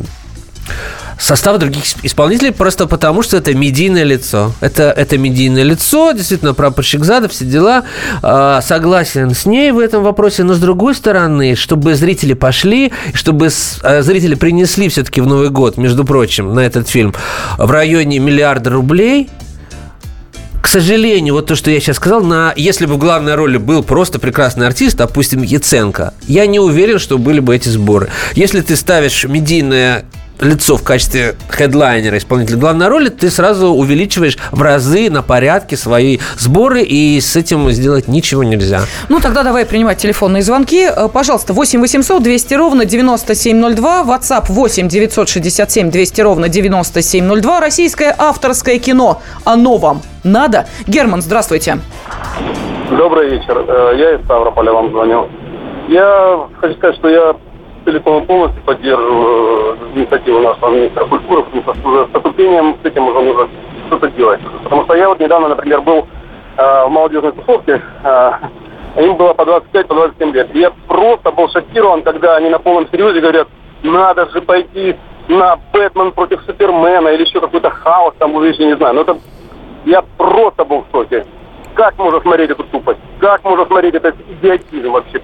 [1.20, 4.52] состав других исполнителей просто потому, что это медийное лицо.
[4.62, 7.84] Это, это медийное лицо, действительно, прапорщик Задов, все дела.
[8.22, 13.50] Э, согласен с ней в этом вопросе, но с другой стороны, чтобы зрители пошли, чтобы
[13.50, 17.14] с, э, зрители принесли все-таки в Новый год, между прочим, на этот фильм
[17.58, 19.30] в районе миллиарда рублей,
[20.66, 23.84] к сожалению, вот то, что я сейчас сказал, на, если бы в главной роли был
[23.84, 28.10] просто прекрасный артист, допустим, Яценко, я не уверен, что были бы эти сборы.
[28.34, 30.06] Если ты ставишь медийное
[30.40, 36.20] лицо в качестве хедлайнера, исполнителя главной роли, ты сразу увеличиваешь в разы на порядке свои
[36.38, 38.82] сборы, и с этим сделать ничего нельзя.
[39.10, 40.86] Ну, тогда давай принимать телефонные звонки.
[40.86, 48.80] Э, пожалуйста, 8 800 200 ровно 9702, WhatsApp 8 967 200 ровно 9702, российское авторское
[48.80, 49.22] кино.
[49.44, 50.68] Оно вам надо?
[50.88, 51.80] Герман, здравствуйте.
[52.92, 53.66] Добрый вечер.
[53.68, 55.28] Э, я из Ставрополя вам звоню.
[55.88, 57.36] Я хочу сказать, что я
[57.86, 63.22] целиком полностью поддерживаю э, инициативу нашего министра культуры, потому что с поступлением с этим уже
[63.22, 63.50] нужно
[63.88, 64.42] что-то делать.
[64.64, 66.08] Потому что я вот недавно, например, был
[66.58, 68.32] э, в молодежной тусовке, э,
[68.98, 70.56] им было по 25-27 по 27 лет.
[70.56, 73.48] И я просто был шокирован, когда они на полном серьезе говорят,
[73.84, 74.96] надо же пойти
[75.28, 78.96] на Бэтмен против Супермена или еще какой-то хаос там я не знаю.
[78.96, 79.18] Но это
[79.86, 81.26] я просто был в шоке.
[81.76, 83.00] Как можно смотреть эту тупость?
[83.20, 85.22] Как можно смотреть этот идиотизм вообще?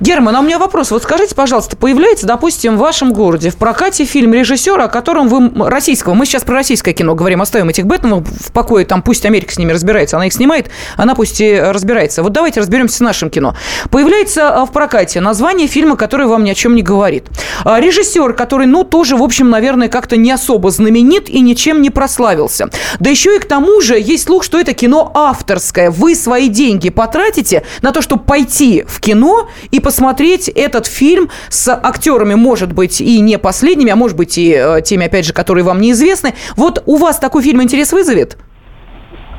[0.00, 0.90] Герман, а у меня вопрос.
[0.90, 5.68] Вот скажите, пожалуйста, появляется, допустим, в вашем городе в прокате фильм режиссера, о котором вы
[5.68, 9.52] российского, мы сейчас про российское кино говорим, оставим этих Бэтменов в покое, там пусть Америка
[9.52, 12.22] с ними разбирается, она их снимает, она пусть и разбирается.
[12.22, 13.54] Вот давайте разберемся с нашим кино.
[13.90, 17.26] Появляется а, в прокате название фильма, который вам ни о чем не говорит.
[17.64, 21.90] А, режиссер, который, ну, тоже, в общем, наверное, как-то не особо знаменит и ничем не
[21.90, 22.70] прославился.
[22.98, 25.90] Да еще и к тому же есть слух, что это кино авторское.
[25.90, 31.30] Вы свои деньги потратите на то, чтобы пойти пойти в кино и посмотреть этот фильм
[31.48, 35.32] с актерами, может быть, и не последними, а может быть, и э, теми, опять же,
[35.32, 36.34] которые вам неизвестны.
[36.56, 38.36] Вот у вас такой фильм интерес вызовет?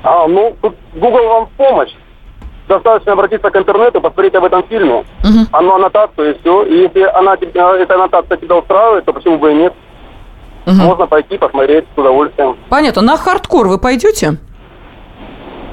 [0.03, 1.91] А, ну, тут Google вам в помощь.
[2.67, 5.05] Достаточно обратиться к интернету, посмотреть об этом фильме.
[5.23, 5.47] Угу.
[5.51, 6.63] Оно аннотацию и все.
[6.63, 9.73] И если она, эта аннотация тебя устраивает, то почему бы и нет?
[10.65, 10.75] Угу.
[10.75, 12.57] Можно пойти посмотреть с удовольствием.
[12.69, 13.01] Понятно.
[13.01, 14.37] На хардкор вы пойдете?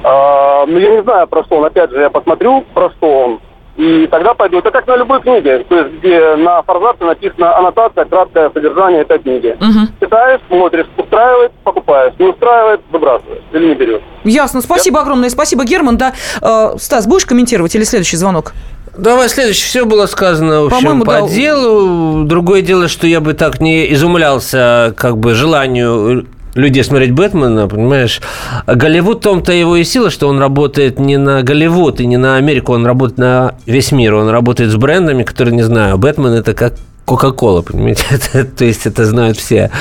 [0.03, 1.65] А, ну, я не знаю, про что он.
[1.65, 3.39] Опять же, я посмотрю, про что он.
[3.77, 4.59] И тогда пойду.
[4.59, 9.17] Это как на любой книге, то есть где на форзаце написана аннотация, краткое содержание этой
[9.19, 9.55] книги.
[9.59, 9.87] Угу.
[10.01, 12.13] Читаешь, смотришь, устраивает, покупаешь.
[12.19, 14.01] Не устраивает, выбрасываешь или не берешь.
[14.25, 14.61] Ясно.
[14.61, 15.01] Спасибо Я...
[15.03, 15.29] огромное.
[15.29, 15.97] Спасибо, Герман.
[15.97, 18.53] Да, э, Стас, будешь комментировать или следующий звонок?
[18.97, 19.65] Давай следующее.
[19.65, 21.27] Все было сказано, в общем, по да.
[21.27, 22.25] делу.
[22.25, 28.21] Другое дело, что я бы так не изумлялся как бы желанию людей смотреть Бэтмена, понимаешь?
[28.67, 32.73] Голливуд том-то его и сила, что он работает не на Голливуд и не на Америку,
[32.73, 34.15] он работает на весь мир.
[34.15, 36.73] Он работает с брендами, которые, не знаю, Бэтмен это как
[37.05, 38.05] Кока-кола, понимаете?
[38.57, 39.71] То есть это знают все.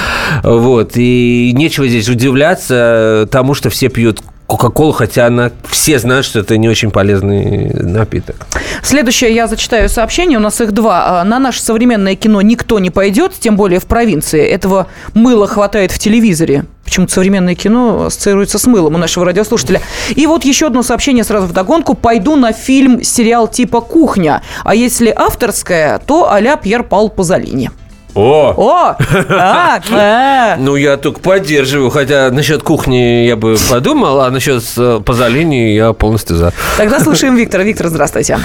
[0.42, 0.92] Вот.
[0.96, 6.56] И нечего здесь удивляться тому, что все пьют Кока-Колу, хотя она, все знают, что это
[6.56, 8.48] не очень полезный напиток.
[8.82, 11.20] Следующее я зачитаю сообщение, у нас их два.
[11.20, 14.44] А, на наше современное кино никто не пойдет, тем более в провинции.
[14.44, 16.64] Этого мыла хватает в телевизоре.
[16.84, 19.82] Почему-то современное кино ассоциируется с мылом у нашего радиослушателя.
[20.16, 21.94] И вот еще одно сообщение сразу в догонку.
[21.94, 24.42] Пойду на фильм, сериал типа «Кухня».
[24.64, 27.70] А если авторское, то а-ля Пьер Паул Пазолини.
[28.14, 28.54] О!
[28.56, 28.96] О!
[29.30, 30.56] А.
[30.58, 31.90] Ну, я только поддерживаю.
[31.90, 36.52] Хотя насчет кухни я бы подумал, а насчет э, Пазолини я полностью за.
[36.76, 37.64] Тогда слушаем Виктора.
[37.64, 38.38] Виктор, здравствуйте.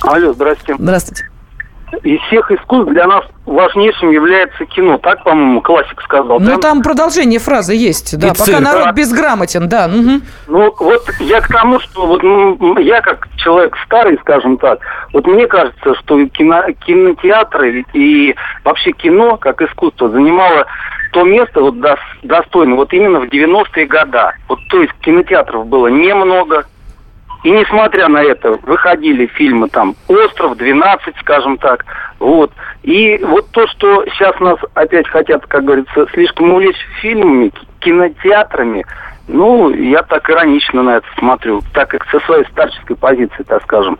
[0.00, 0.74] Алло, здравствуйте.
[0.78, 1.37] Здравствуйте
[2.02, 4.98] из всех искусств для нас важнейшим является кино.
[4.98, 6.38] Так, по-моему, классик сказал.
[6.38, 6.58] Ну, да?
[6.58, 8.28] там продолжение фразы есть, да.
[8.28, 8.60] И пока цирк.
[8.60, 8.92] народ да.
[8.92, 9.86] безграмотен, да.
[9.86, 10.20] Угу.
[10.48, 14.80] Ну, вот я к тому, что вот ну, я как человек старый, скажем так,
[15.12, 20.66] вот мне кажется, что кино, кинотеатры и вообще кино как искусство занимало
[21.12, 21.76] то место вот
[22.22, 24.18] достойно вот именно в 90-е годы.
[24.48, 26.66] Вот то есть кинотеатров было немного,
[27.44, 31.84] и несмотря на это, выходили фильмы там «Остров», «12», скажем так,
[32.18, 32.50] Вот.
[32.82, 38.84] И вот то, что сейчас нас опять хотят, как говорится, слишком увлечь фильмами, кинотеатрами,
[39.28, 43.98] ну, я так иронично на это смотрю, так как со своей старческой позиции, так скажем.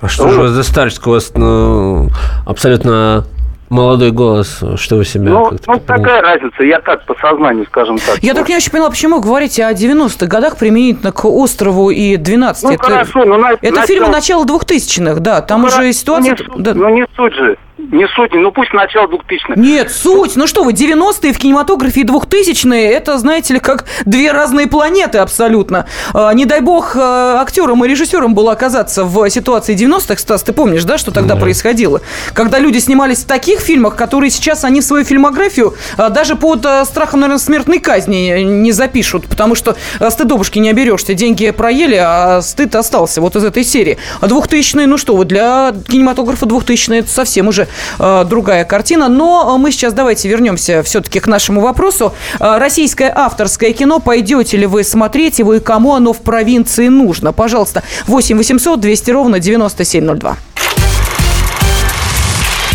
[0.00, 2.08] А что же за вас ну,
[2.46, 3.24] абсолютно
[3.72, 5.30] молодой голос, что вы себя...
[5.30, 8.18] Ну, ну такая разница, я так по сознанию, скажем так.
[8.22, 12.16] Я только не очень поняла, почему вы говорите о 90-х годах применительно к острову и
[12.16, 13.86] 12 Ну, это, хорошо, ну, на, это начало...
[13.86, 16.32] фильмы начала 2000-х, да, там ну, уже ну, ситуация...
[16.32, 16.74] Не суть, да.
[16.74, 17.56] Ну, не суть же.
[17.90, 19.54] Не суть, ну пусть начало 2000-х.
[19.56, 24.30] Нет, суть, ну что вы, 90-е в кинематографе и 2000-е, это, знаете ли, как две
[24.30, 25.86] разные планеты абсолютно.
[26.14, 30.52] А, не дай бог а, актерам и режиссерам было оказаться в ситуации 90-х, Стас, ты
[30.52, 31.40] помнишь, да, что тогда да.
[31.40, 32.00] происходило?
[32.34, 36.64] Когда люди снимались в таких фильмах, которые сейчас они в свою фильмографию а, даже под
[36.64, 41.96] а, страхом, наверное, смертной казни не запишут, потому что а, стыдобушки не оберешься, деньги проели,
[41.96, 43.98] а стыд остался вот из этой серии.
[44.20, 47.66] А 2000-е, ну что вы, для кинематографа 2000-е это совсем уже
[47.98, 49.08] э, другая картина.
[49.08, 52.14] Но мы сейчас давайте вернемся все-таки к нашему вопросу.
[52.40, 57.32] Э, российское авторское кино, пойдете ли вы смотреть его и кому оно в провинции нужно?
[57.32, 60.36] Пожалуйста, 8 800 200 ровно 9702.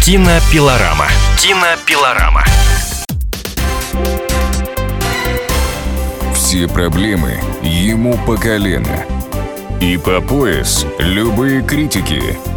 [0.06, 1.08] Кинопилорама.
[1.42, 2.44] Кинопилорама.
[6.34, 9.04] Все проблемы ему по колено.
[9.82, 12.22] И по пояс любые критики–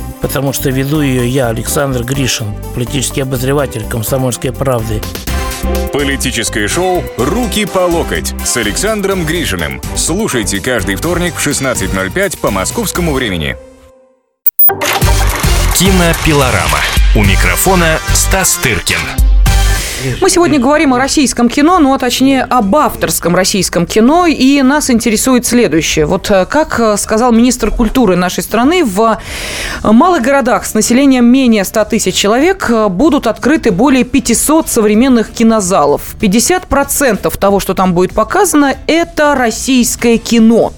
[0.21, 5.01] потому что веду ее я, Александр Гришин, политический обозреватель «Комсомольской правды».
[5.93, 9.81] Политическое шоу «Руки по локоть» с Александром Гришиным.
[9.95, 13.57] Слушайте каждый вторник в 16.05 по московскому времени.
[15.77, 16.79] Кинопилорама.
[17.15, 19.30] У микрофона Стас Тыркин.
[20.21, 24.89] Мы сегодня говорим о российском кино, ну, а точнее, об авторском российском кино, и нас
[24.89, 26.05] интересует следующее.
[26.05, 29.19] Вот э, как э, сказал министр культуры нашей страны, в
[29.83, 36.15] малых городах с населением менее 100 тысяч человек э, будут открыты более 500 современных кинозалов.
[36.19, 40.73] 50% того, что там будет показано, это российское кино.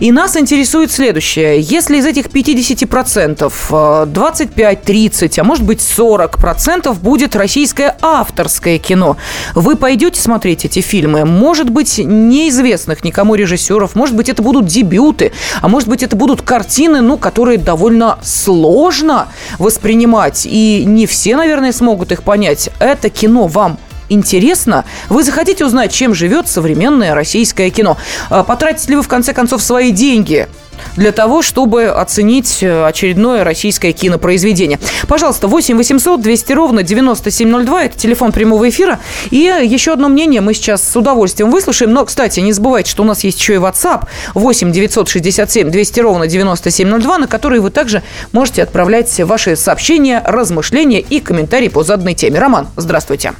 [0.00, 1.60] И нас интересует следующее.
[1.60, 9.16] Если из этих 50% 25, 30, а может быть 40% будет российское авторское кино,
[9.54, 11.24] вы пойдете смотреть эти фильмы?
[11.24, 15.32] Может быть, неизвестных никому режиссеров, может быть, это будут дебюты,
[15.62, 19.28] а может быть, это будут картины, ну, которые довольно сложно
[19.58, 22.70] воспринимать, и не все, наверное, смогут их понять.
[22.78, 23.78] Это кино вам
[24.08, 27.96] интересно, вы захотите узнать, чем живет современное российское кино.
[28.30, 30.48] А потратите ли вы, в конце концов, свои деньги
[30.96, 34.78] для того, чтобы оценить э, очередное российское кинопроизведение.
[35.08, 38.98] Пожалуйста, 8 800 200 ровно 9702, это телефон прямого эфира.
[39.30, 41.92] И еще одно мнение мы сейчас с удовольствием выслушаем.
[41.92, 46.26] Но, кстати, не забывайте, что у нас есть еще и WhatsApp 8 967 200 ровно
[46.26, 52.38] 9702, на который вы также можете отправлять ваши сообщения, размышления и комментарии по заданной теме.
[52.38, 53.32] Роман, здравствуйте.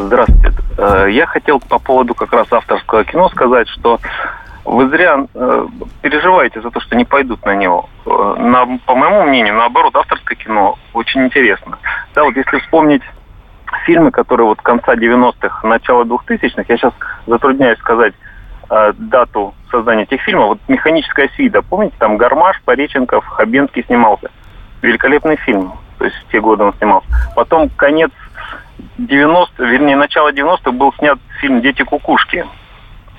[0.00, 0.52] Здравствуйте.
[1.10, 3.98] Я хотел по поводу как раз авторского кино сказать, что
[4.64, 5.66] вы зря э,
[6.02, 7.88] переживаете за то, что не пойдут на него.
[8.04, 11.78] На, по моему мнению, наоборот, авторское кино очень интересно.
[12.14, 13.02] Да, вот если вспомнить
[13.86, 16.92] фильмы, которые вот конца 90-х, начала 2000-х, я сейчас
[17.26, 18.14] затрудняюсь сказать
[18.70, 20.48] э, дату создания этих фильмов.
[20.48, 24.30] Вот «Механическая свида», помните, там Гармаш, Пореченков, Хабенский снимался.
[24.82, 27.08] Великолепный фильм, то есть в те годы он снимался.
[27.34, 28.10] Потом конец
[28.98, 32.44] 90 вернее, начало 90-х был снят фильм «Дети кукушки».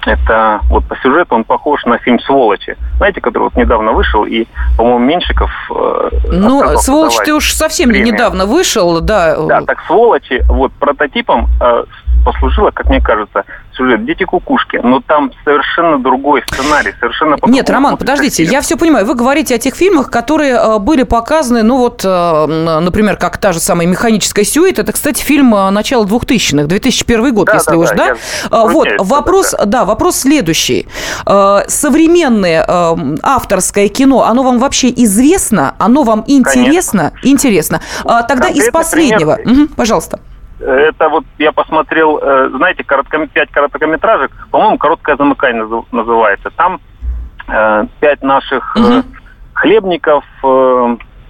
[0.05, 2.77] Это вот по сюжету он похож на фильм «Сволочи».
[2.97, 4.45] Знаете, который вот недавно вышел, и,
[4.77, 5.51] по-моему, Меньшиков...
[5.69, 8.13] Э, ну, «Сволочь» ты уж совсем премию.
[8.13, 9.35] недавно вышел, да.
[9.35, 11.83] Да, так «Сволочи» вот прототипом э,
[12.23, 13.43] послужило, как мне кажется,
[13.79, 19.05] сюжет «Дети кукушки», но там совершенно другой сценарий, совершенно Нет, Роман, подождите, я все понимаю.
[19.05, 23.53] Вы говорите о тех фильмах, которые э, были показаны, ну вот, э, например, как та
[23.53, 24.79] же самая «Механическая сюит».
[24.79, 28.15] Это, кстати, фильм э, начала 2000-х, 2001 год, да, если да, уж, да?
[28.49, 28.65] да?
[28.65, 29.65] Вот, вопрос, да.
[29.65, 30.87] да, вопрос следующий.
[31.25, 32.65] Современное
[33.23, 35.75] авторское кино, оно вам вообще известно?
[35.79, 37.11] Оно вам интересно?
[37.11, 37.29] Конечно.
[37.29, 37.81] Интересно.
[38.03, 39.39] Тогда Конкретный из последнего.
[39.45, 40.19] Угу, пожалуйста.
[40.59, 46.49] Это вот я посмотрел, э, знаете, коротко, пять короткометражек, по-моему, короткое замыкание называется.
[46.51, 46.81] Там
[47.47, 49.03] э, пять наших угу.
[49.53, 50.23] хлебников,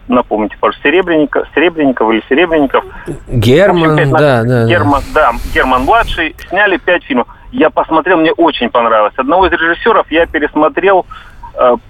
[0.09, 2.83] напомните, пожалуйста, Серебренников, Серебренников или Серебренников.
[3.27, 4.65] Герман, общем, да, да, да.
[4.65, 6.35] Герман, да, Герман младший.
[6.49, 7.27] Сняли пять фильмов.
[7.51, 9.13] Я посмотрел, мне очень понравилось.
[9.17, 11.05] Одного из режиссеров я пересмотрел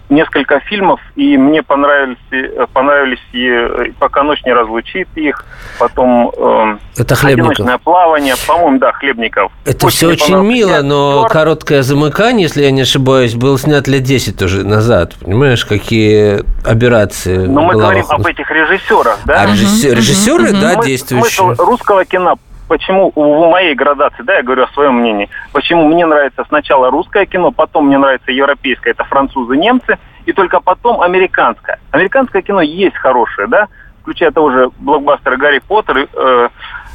[0.10, 5.46] несколько фильмов, и мне понравились, э, понравились и э, «Пока ночь не разлучит их»,
[5.78, 7.52] потом э, Это Хлебников.
[7.52, 9.52] «Одиночное плавание», по-моему, да, Хлебников.
[9.66, 11.34] Это все мне очень мило, но актер.
[11.34, 15.14] короткое замыкание, если я не ошибаюсь, был снят лет 10 уже назад.
[15.22, 19.44] Понимаешь, какие операции Но мы в говорим об этих режиссерах, да?
[19.44, 21.46] А режиссер- режиссеры, да, Смы- действующие.
[21.56, 22.38] Смысл русского кино,
[22.70, 27.26] почему в моей градации, да, я говорю о своем мнении, почему мне нравится сначала русское
[27.26, 31.80] кино, потом мне нравится европейское, это французы, немцы, и только потом американское.
[31.92, 33.68] Американское кино есть хорошее, да,
[34.02, 36.50] включая того же блокбастера Гарри Поттер, и, э,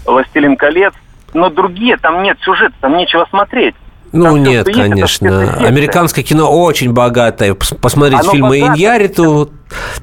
[0.06, 0.94] Властелин колец,
[1.34, 3.74] но другие, там нет сюжета, там нечего смотреть.
[4.12, 5.54] Ну Там нет, что есть, это конечно.
[5.66, 7.54] Американское кино очень богатое.
[7.54, 8.60] Пос- Посмотреть Оно фильмы.
[8.60, 9.50] Иньяриту,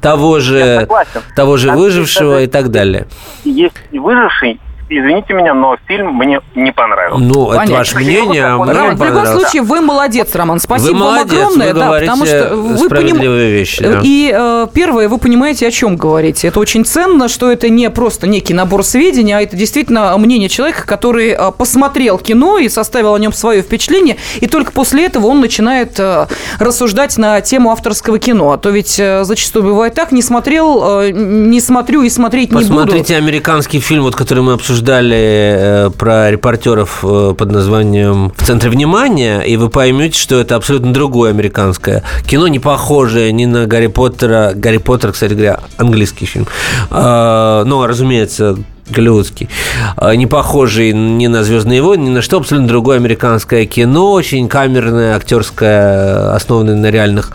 [0.02, 0.86] того же,
[1.34, 3.08] того же Там выжившего и так далее.
[3.46, 4.60] Есть и выживший,
[5.00, 7.24] извините меня, но фильм мне не понравился.
[7.24, 7.78] Ну, это Понятно.
[7.78, 10.60] ваше мнение, а мне Роман, в любом случае, вы молодец, Роман.
[10.60, 11.74] Спасибо Вы вам молодец, огромное.
[11.74, 14.02] вы да, потому что вы поним- справедливые вещи, да.
[14.04, 16.48] И э, первое, вы понимаете, о чем говорите.
[16.50, 20.86] Это очень ценно, что это не просто некий набор сведений, а это действительно мнение человека,
[20.86, 25.40] который э, посмотрел кино и составил о нем свое впечатление, и только после этого он
[25.40, 26.28] начинает э,
[26.60, 28.52] рассуждать на тему авторского кино.
[28.52, 32.56] А то ведь э, зачастую бывает так, не смотрел, э, не смотрю и смотреть не
[32.56, 32.68] буду.
[32.68, 38.70] Посмотрите американский фильм, вот, который мы обсуждали э, про репортеров э, под названием «В центре
[38.70, 43.88] внимания», и вы поймете, что это абсолютно другое американское кино, не похожее ни на Гарри
[43.88, 44.54] Поттера.
[44.56, 46.48] Гарри Поттер, кстати говоря, английский фильм.
[46.90, 48.58] Э, Ну, разумеется,
[48.92, 49.50] голливудский,
[49.98, 54.48] э, не похожий ни на «Звездные войны», ни на что, абсолютно другое американское кино, очень
[54.48, 57.32] камерное, актерское, основанное на реальных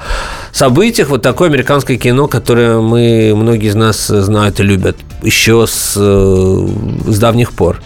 [0.53, 1.09] событиях.
[1.09, 6.67] Вот такое американское кино, которое мы, многие из нас знают и любят еще с, э,
[7.07, 7.81] с давних пор.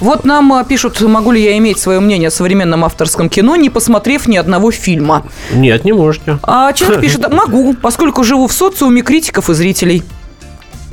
[0.00, 3.70] Вот нам э, пишут, могу ли я иметь свое мнение о современном авторском кино, не
[3.70, 5.24] посмотрев ни одного фильма.
[5.52, 6.38] Нет, не можете.
[6.42, 10.02] А человек пишет, могу, поскольку живу в социуме критиков и зрителей.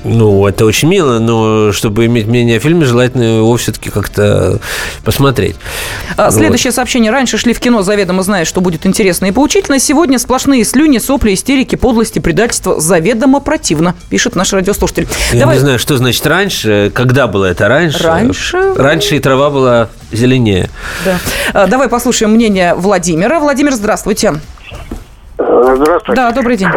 [0.03, 4.59] Ну, это очень мило, но чтобы иметь мнение о фильме, желательно его все-таки как-то
[5.05, 5.55] посмотреть.
[6.17, 6.33] А, Вот.
[6.33, 7.11] Следующее сообщение.
[7.11, 9.79] Раньше шли в кино, заведомо зная, что будет интересно и поучительно.
[9.79, 12.79] Сегодня сплошные слюни, сопли, истерики, подлости, предательства.
[12.79, 15.07] Заведомо противно, пишет наш радиослушатель.
[15.31, 15.55] Я Давай.
[15.55, 18.03] не знаю, что значит раньше, когда было это раньше.
[18.03, 18.73] Раньше?
[18.75, 20.69] Раньше и трава была зеленее.
[21.05, 21.17] Да.
[21.53, 23.39] А, Давай послушаем мнение Владимира.
[23.39, 24.33] Владимир, здравствуйте.
[25.37, 26.13] Здравствуйте.
[26.15, 26.69] Да, добрый день.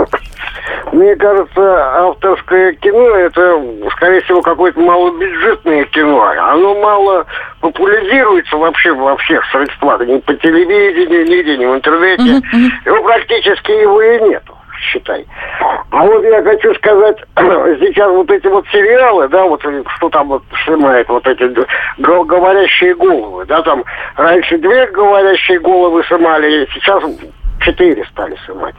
[0.96, 6.22] Мне кажется, авторское кино это, скорее всего, какое-то малобюджетное кино.
[6.22, 7.26] Оно мало
[7.60, 10.00] популяризируется вообще во всех средствах.
[10.06, 12.40] Ни по телевидению, нигде, ни в интернете.
[12.86, 15.26] Его практически его и нету, считай.
[15.90, 19.62] А вот я хочу сказать, сейчас вот эти вот сериалы, да, вот
[19.96, 21.44] что там вот снимает вот эти
[21.98, 23.84] говорящие головы, да, там
[24.16, 27.04] раньше две говорящие головы снимали, сейчас
[27.66, 28.74] четыре стали снимать.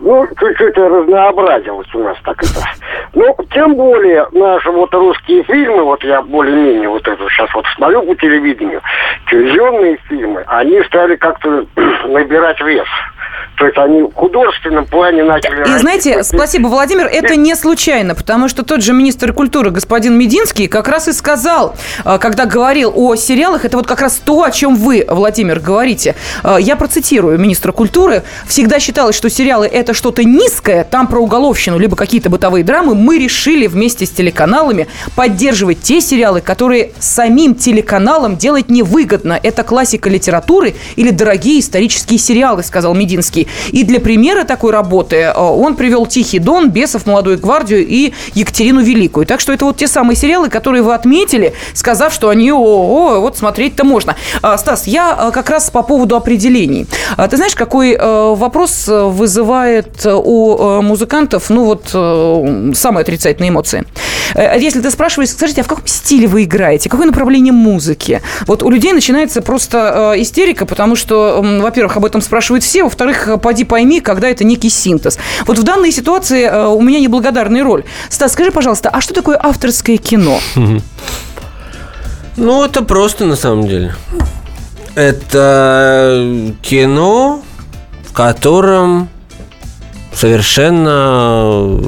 [0.00, 2.60] Ну, чуть-чуть разнообразилось у нас так это.
[3.14, 8.02] Ну, тем более наши вот русские фильмы, вот я более-менее вот это сейчас вот смотрю
[8.02, 8.82] по телевидению,
[9.30, 11.66] телевизионные фильмы, они стали как-то
[12.08, 12.88] набирать вес.
[13.56, 15.62] То есть они в художественном плане начали...
[15.74, 20.66] И знаете, спасибо, Владимир, это не случайно, потому что тот же министр культуры господин Мединский
[20.66, 24.50] как раз и сказал, э, когда говорил о сериалах, это вот как раз то, о
[24.50, 26.16] чем вы, Владимир, говорите.
[26.42, 28.24] Э, Я процитирую министра культуры.
[28.46, 32.94] Всегда считалось, что сериалы это что-то низкое, там про уголовщину, либо какие-то бытовые драмы.
[32.94, 39.38] Мы решили вместе с телеканалами поддерживать те сериалы, которые самим телеканалам делать невыгодно.
[39.42, 43.43] Это классика литературы или дорогие исторические сериалы, сказал Мединский.
[43.70, 48.82] И для примера такой работы э, он привел «Тихий дон», «Бесов», «Молодую гвардию» и «Екатерину
[48.82, 49.26] Великую».
[49.26, 53.20] Так что это вот те самые сериалы, которые вы отметили, сказав, что они, о, о
[53.20, 54.16] вот смотреть-то можно.
[54.42, 56.86] А, Стас, я э, как раз по поводу определений.
[57.16, 61.88] А Ты знаешь, какой э, вопрос вызывает у музыкантов, ну вот,
[62.76, 63.84] самые отрицательные эмоции?
[64.34, 66.88] Если ты спрашиваешь, скажите, а в каком стиле вы играете?
[66.88, 68.20] Какое направление музыки?
[68.46, 73.64] Вот у людей начинается просто истерика, потому что, во-первых, об этом спрашивают все, во-вторых, поди
[73.64, 75.18] пойми, когда это некий синтез.
[75.46, 77.84] Вот в данной ситуации э, у меня неблагодарная роль.
[78.08, 80.40] Стас, скажи, пожалуйста, а что такое авторское кино?
[82.36, 83.94] Ну, это просто на самом деле.
[84.96, 87.42] Это кино,
[88.08, 89.08] в котором
[90.12, 91.80] совершенно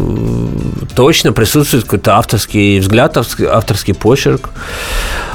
[0.94, 4.50] точно присутствует какой-то авторский взгляд, авторский почерк.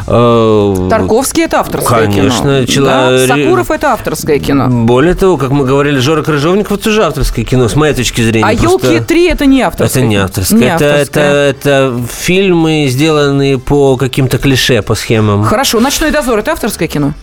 [0.08, 2.66] Э, Тарковский– это авторское Конечно, кино.
[2.66, 4.68] чело- Да, Сакуров– это авторское кино.
[4.70, 8.46] Более того, как мы говорили, Жора Крыжовников– это тоже авторское кино, с моей точки зрения.
[8.46, 10.60] А Просто- «Елки 3»– это не авторское Это не авторское.
[10.60, 11.50] Не это, это, авторское.
[11.52, 15.44] это фильмы, сделанные по каким-то клише, по схемам.
[15.44, 17.14] Хорошо, «Ночной дозор»– это авторское кино?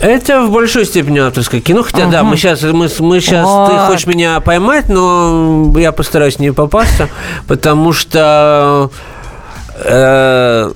[0.00, 3.86] Это в большой степени авторское кино, хотя да, мы сейчас, мы, мы сейчас, ты Вот.
[3.86, 7.10] хочешь меня поймать, но я постараюсь не попасться,
[7.46, 8.90] потому что
[9.76, 10.70] э,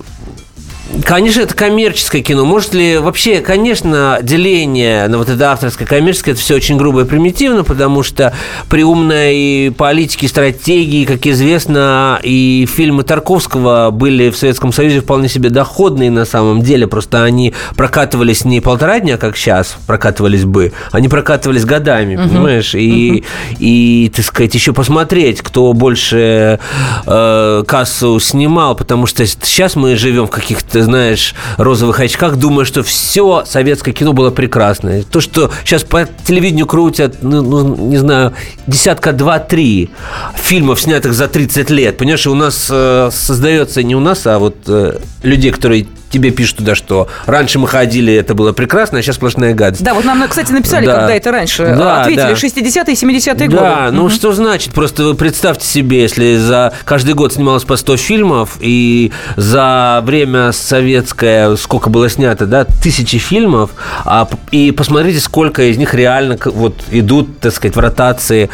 [1.03, 2.45] Конечно, это коммерческое кино.
[2.45, 7.05] Может ли вообще, конечно, деление на вот это авторское, коммерческое, это все очень грубо и
[7.05, 8.33] примитивно, потому что
[8.69, 15.49] при умной политике, стратегии, как известно, и фильмы Тарковского были в Советском Союзе вполне себе
[15.49, 16.87] доходные на самом деле.
[16.87, 22.29] Просто они прокатывались не полтора дня, как сейчас прокатывались бы, они прокатывались годами, Мгм.
[22.29, 22.75] понимаешь?
[22.75, 23.23] И,
[23.59, 26.59] и, так сказать, еще посмотреть, кто больше
[27.05, 32.83] э, кассу снимал, потому что сейчас мы живем в каких-то, знаешь, розовых очках, думая, что
[32.83, 35.03] все советское кино было прекрасное.
[35.03, 38.33] То, что сейчас по телевидению крутят, ну, ну, не знаю,
[38.67, 39.89] десятка два-три
[40.35, 41.97] фильмов, снятых за 30 лет.
[41.97, 46.59] Понимаешь, у нас э, создается не у нас, а вот э, людей, которые тебе пишут
[46.59, 49.83] туда, что раньше мы ходили, это было прекрасно, а сейчас сплошная гадость.
[49.83, 50.95] Да, вот нам, кстати, написали, Да.
[50.99, 51.75] когда это раньше.
[51.77, 52.35] Да, Ответили, да.
[52.35, 53.59] 60-е и 70-е годы.
[53.61, 54.11] Да, ну Мгм.
[54.11, 54.73] что значит?
[54.73, 60.53] Просто вы представьте себе, если за каждый год снималось по 100 фильмов, и за время
[60.53, 63.71] советское сколько было снято, да, тысячи фильмов,
[64.05, 68.49] а, и посмотрите, сколько из них реально вот идут, так сказать, в ротации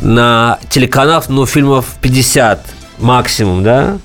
[0.00, 2.64] на телеканал, ну, фильмов 50
[2.98, 3.98] максимум, да,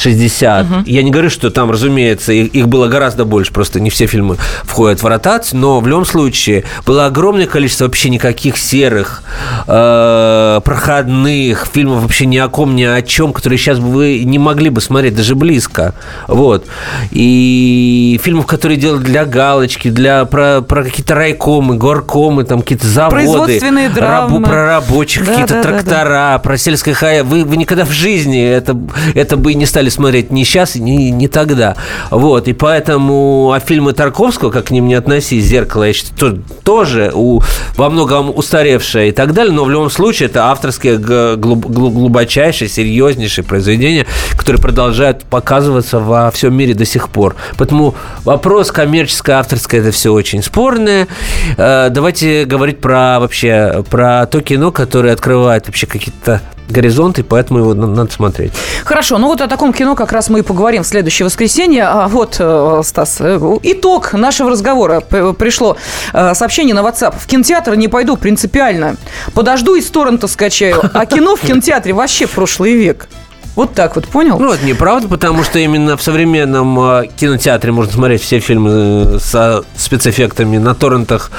[0.00, 0.86] 60.
[0.86, 4.36] Я не говорю, что там, разумеется, их, их было гораздо больше, просто не все фильмы
[4.64, 9.22] входят в ротацию, но в любом случае было огромное количество вообще никаких серых,
[9.66, 14.38] э, проходных фильмов вообще ни о ком, ни о чем, которые сейчас бы вы не
[14.38, 15.94] могли бы смотреть даже близко.
[16.28, 16.66] Вот.
[17.10, 23.16] И фильмов, которые делают для галочки, для, про, про какие-то райкомы, горкомы, там какие-то заводы.
[23.16, 24.46] Производственные рабу- драмы.
[24.46, 25.78] про рабочих, Да, какие-то да, да, да.
[25.82, 27.28] трактора, про сельское хозяйство.
[27.30, 28.76] Вы, вы никогда в жизни это,
[29.14, 31.76] это бы и не стали смотреть ни сейчас, ни, ни тогда.
[32.10, 32.48] Вот.
[32.48, 37.10] И поэтому, а фильмы Тарковского, как к ним не относись, «Зеркало», я считаю, то- тоже
[37.14, 37.40] у,
[37.76, 41.90] во многом устаревшее и так далее, но в любом случае это авторские г- глуб- глу-
[41.90, 44.06] глубочайшие, серьезнейшие произведения,
[44.36, 47.34] которые продолжают показываться во всем мире до сих пор.
[47.58, 51.08] Поэтому вопрос коммерческое, авторское, это все очень спорное.
[51.56, 57.74] Э, Давайте говорить про вообще, про то кино, которое открывает вообще какие-то горизонты, поэтому его
[57.74, 58.52] на- надо смотреть.
[58.84, 61.84] Хорошо, ну вот о таком кино как раз мы и поговорим в следующее воскресенье.
[61.84, 65.00] А вот, э, Стас, э, итог нашего разговора.
[65.00, 65.76] Пришло
[66.12, 67.14] э, сообщение на WhatsApp.
[67.18, 68.96] В кинотеатр не пойду принципиально.
[69.34, 70.80] Подожду и с торрента скачаю.
[70.94, 73.08] А кино в кинотеатре вообще прошлый век.
[73.54, 74.38] Вот так вот, понял?
[74.38, 79.18] Ну, это неправда, потому что именно в современном э, кинотеатре можно смотреть все фильмы э,
[79.20, 81.30] со спецэффектами на торрентах.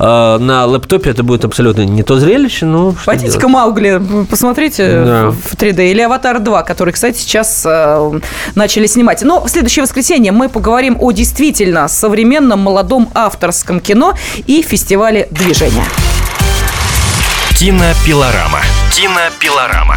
[0.00, 3.46] Э, На лэптопе это будет абсолютно не то зрелище, но Пойдите-ка?
[3.46, 5.30] Маугли, посмотрите Да.
[5.30, 5.90] в 3D.
[5.92, 8.20] Или «Аватар 2», который, кстати, сейчас э,
[8.56, 9.22] начали снимать.
[9.22, 14.14] Но в следующее воскресенье мы поговорим о действительно современном молодом авторском кино
[14.48, 15.84] и фестивале движения.
[17.56, 18.60] Кинопилорама.
[18.96, 19.96] Кинопилорама.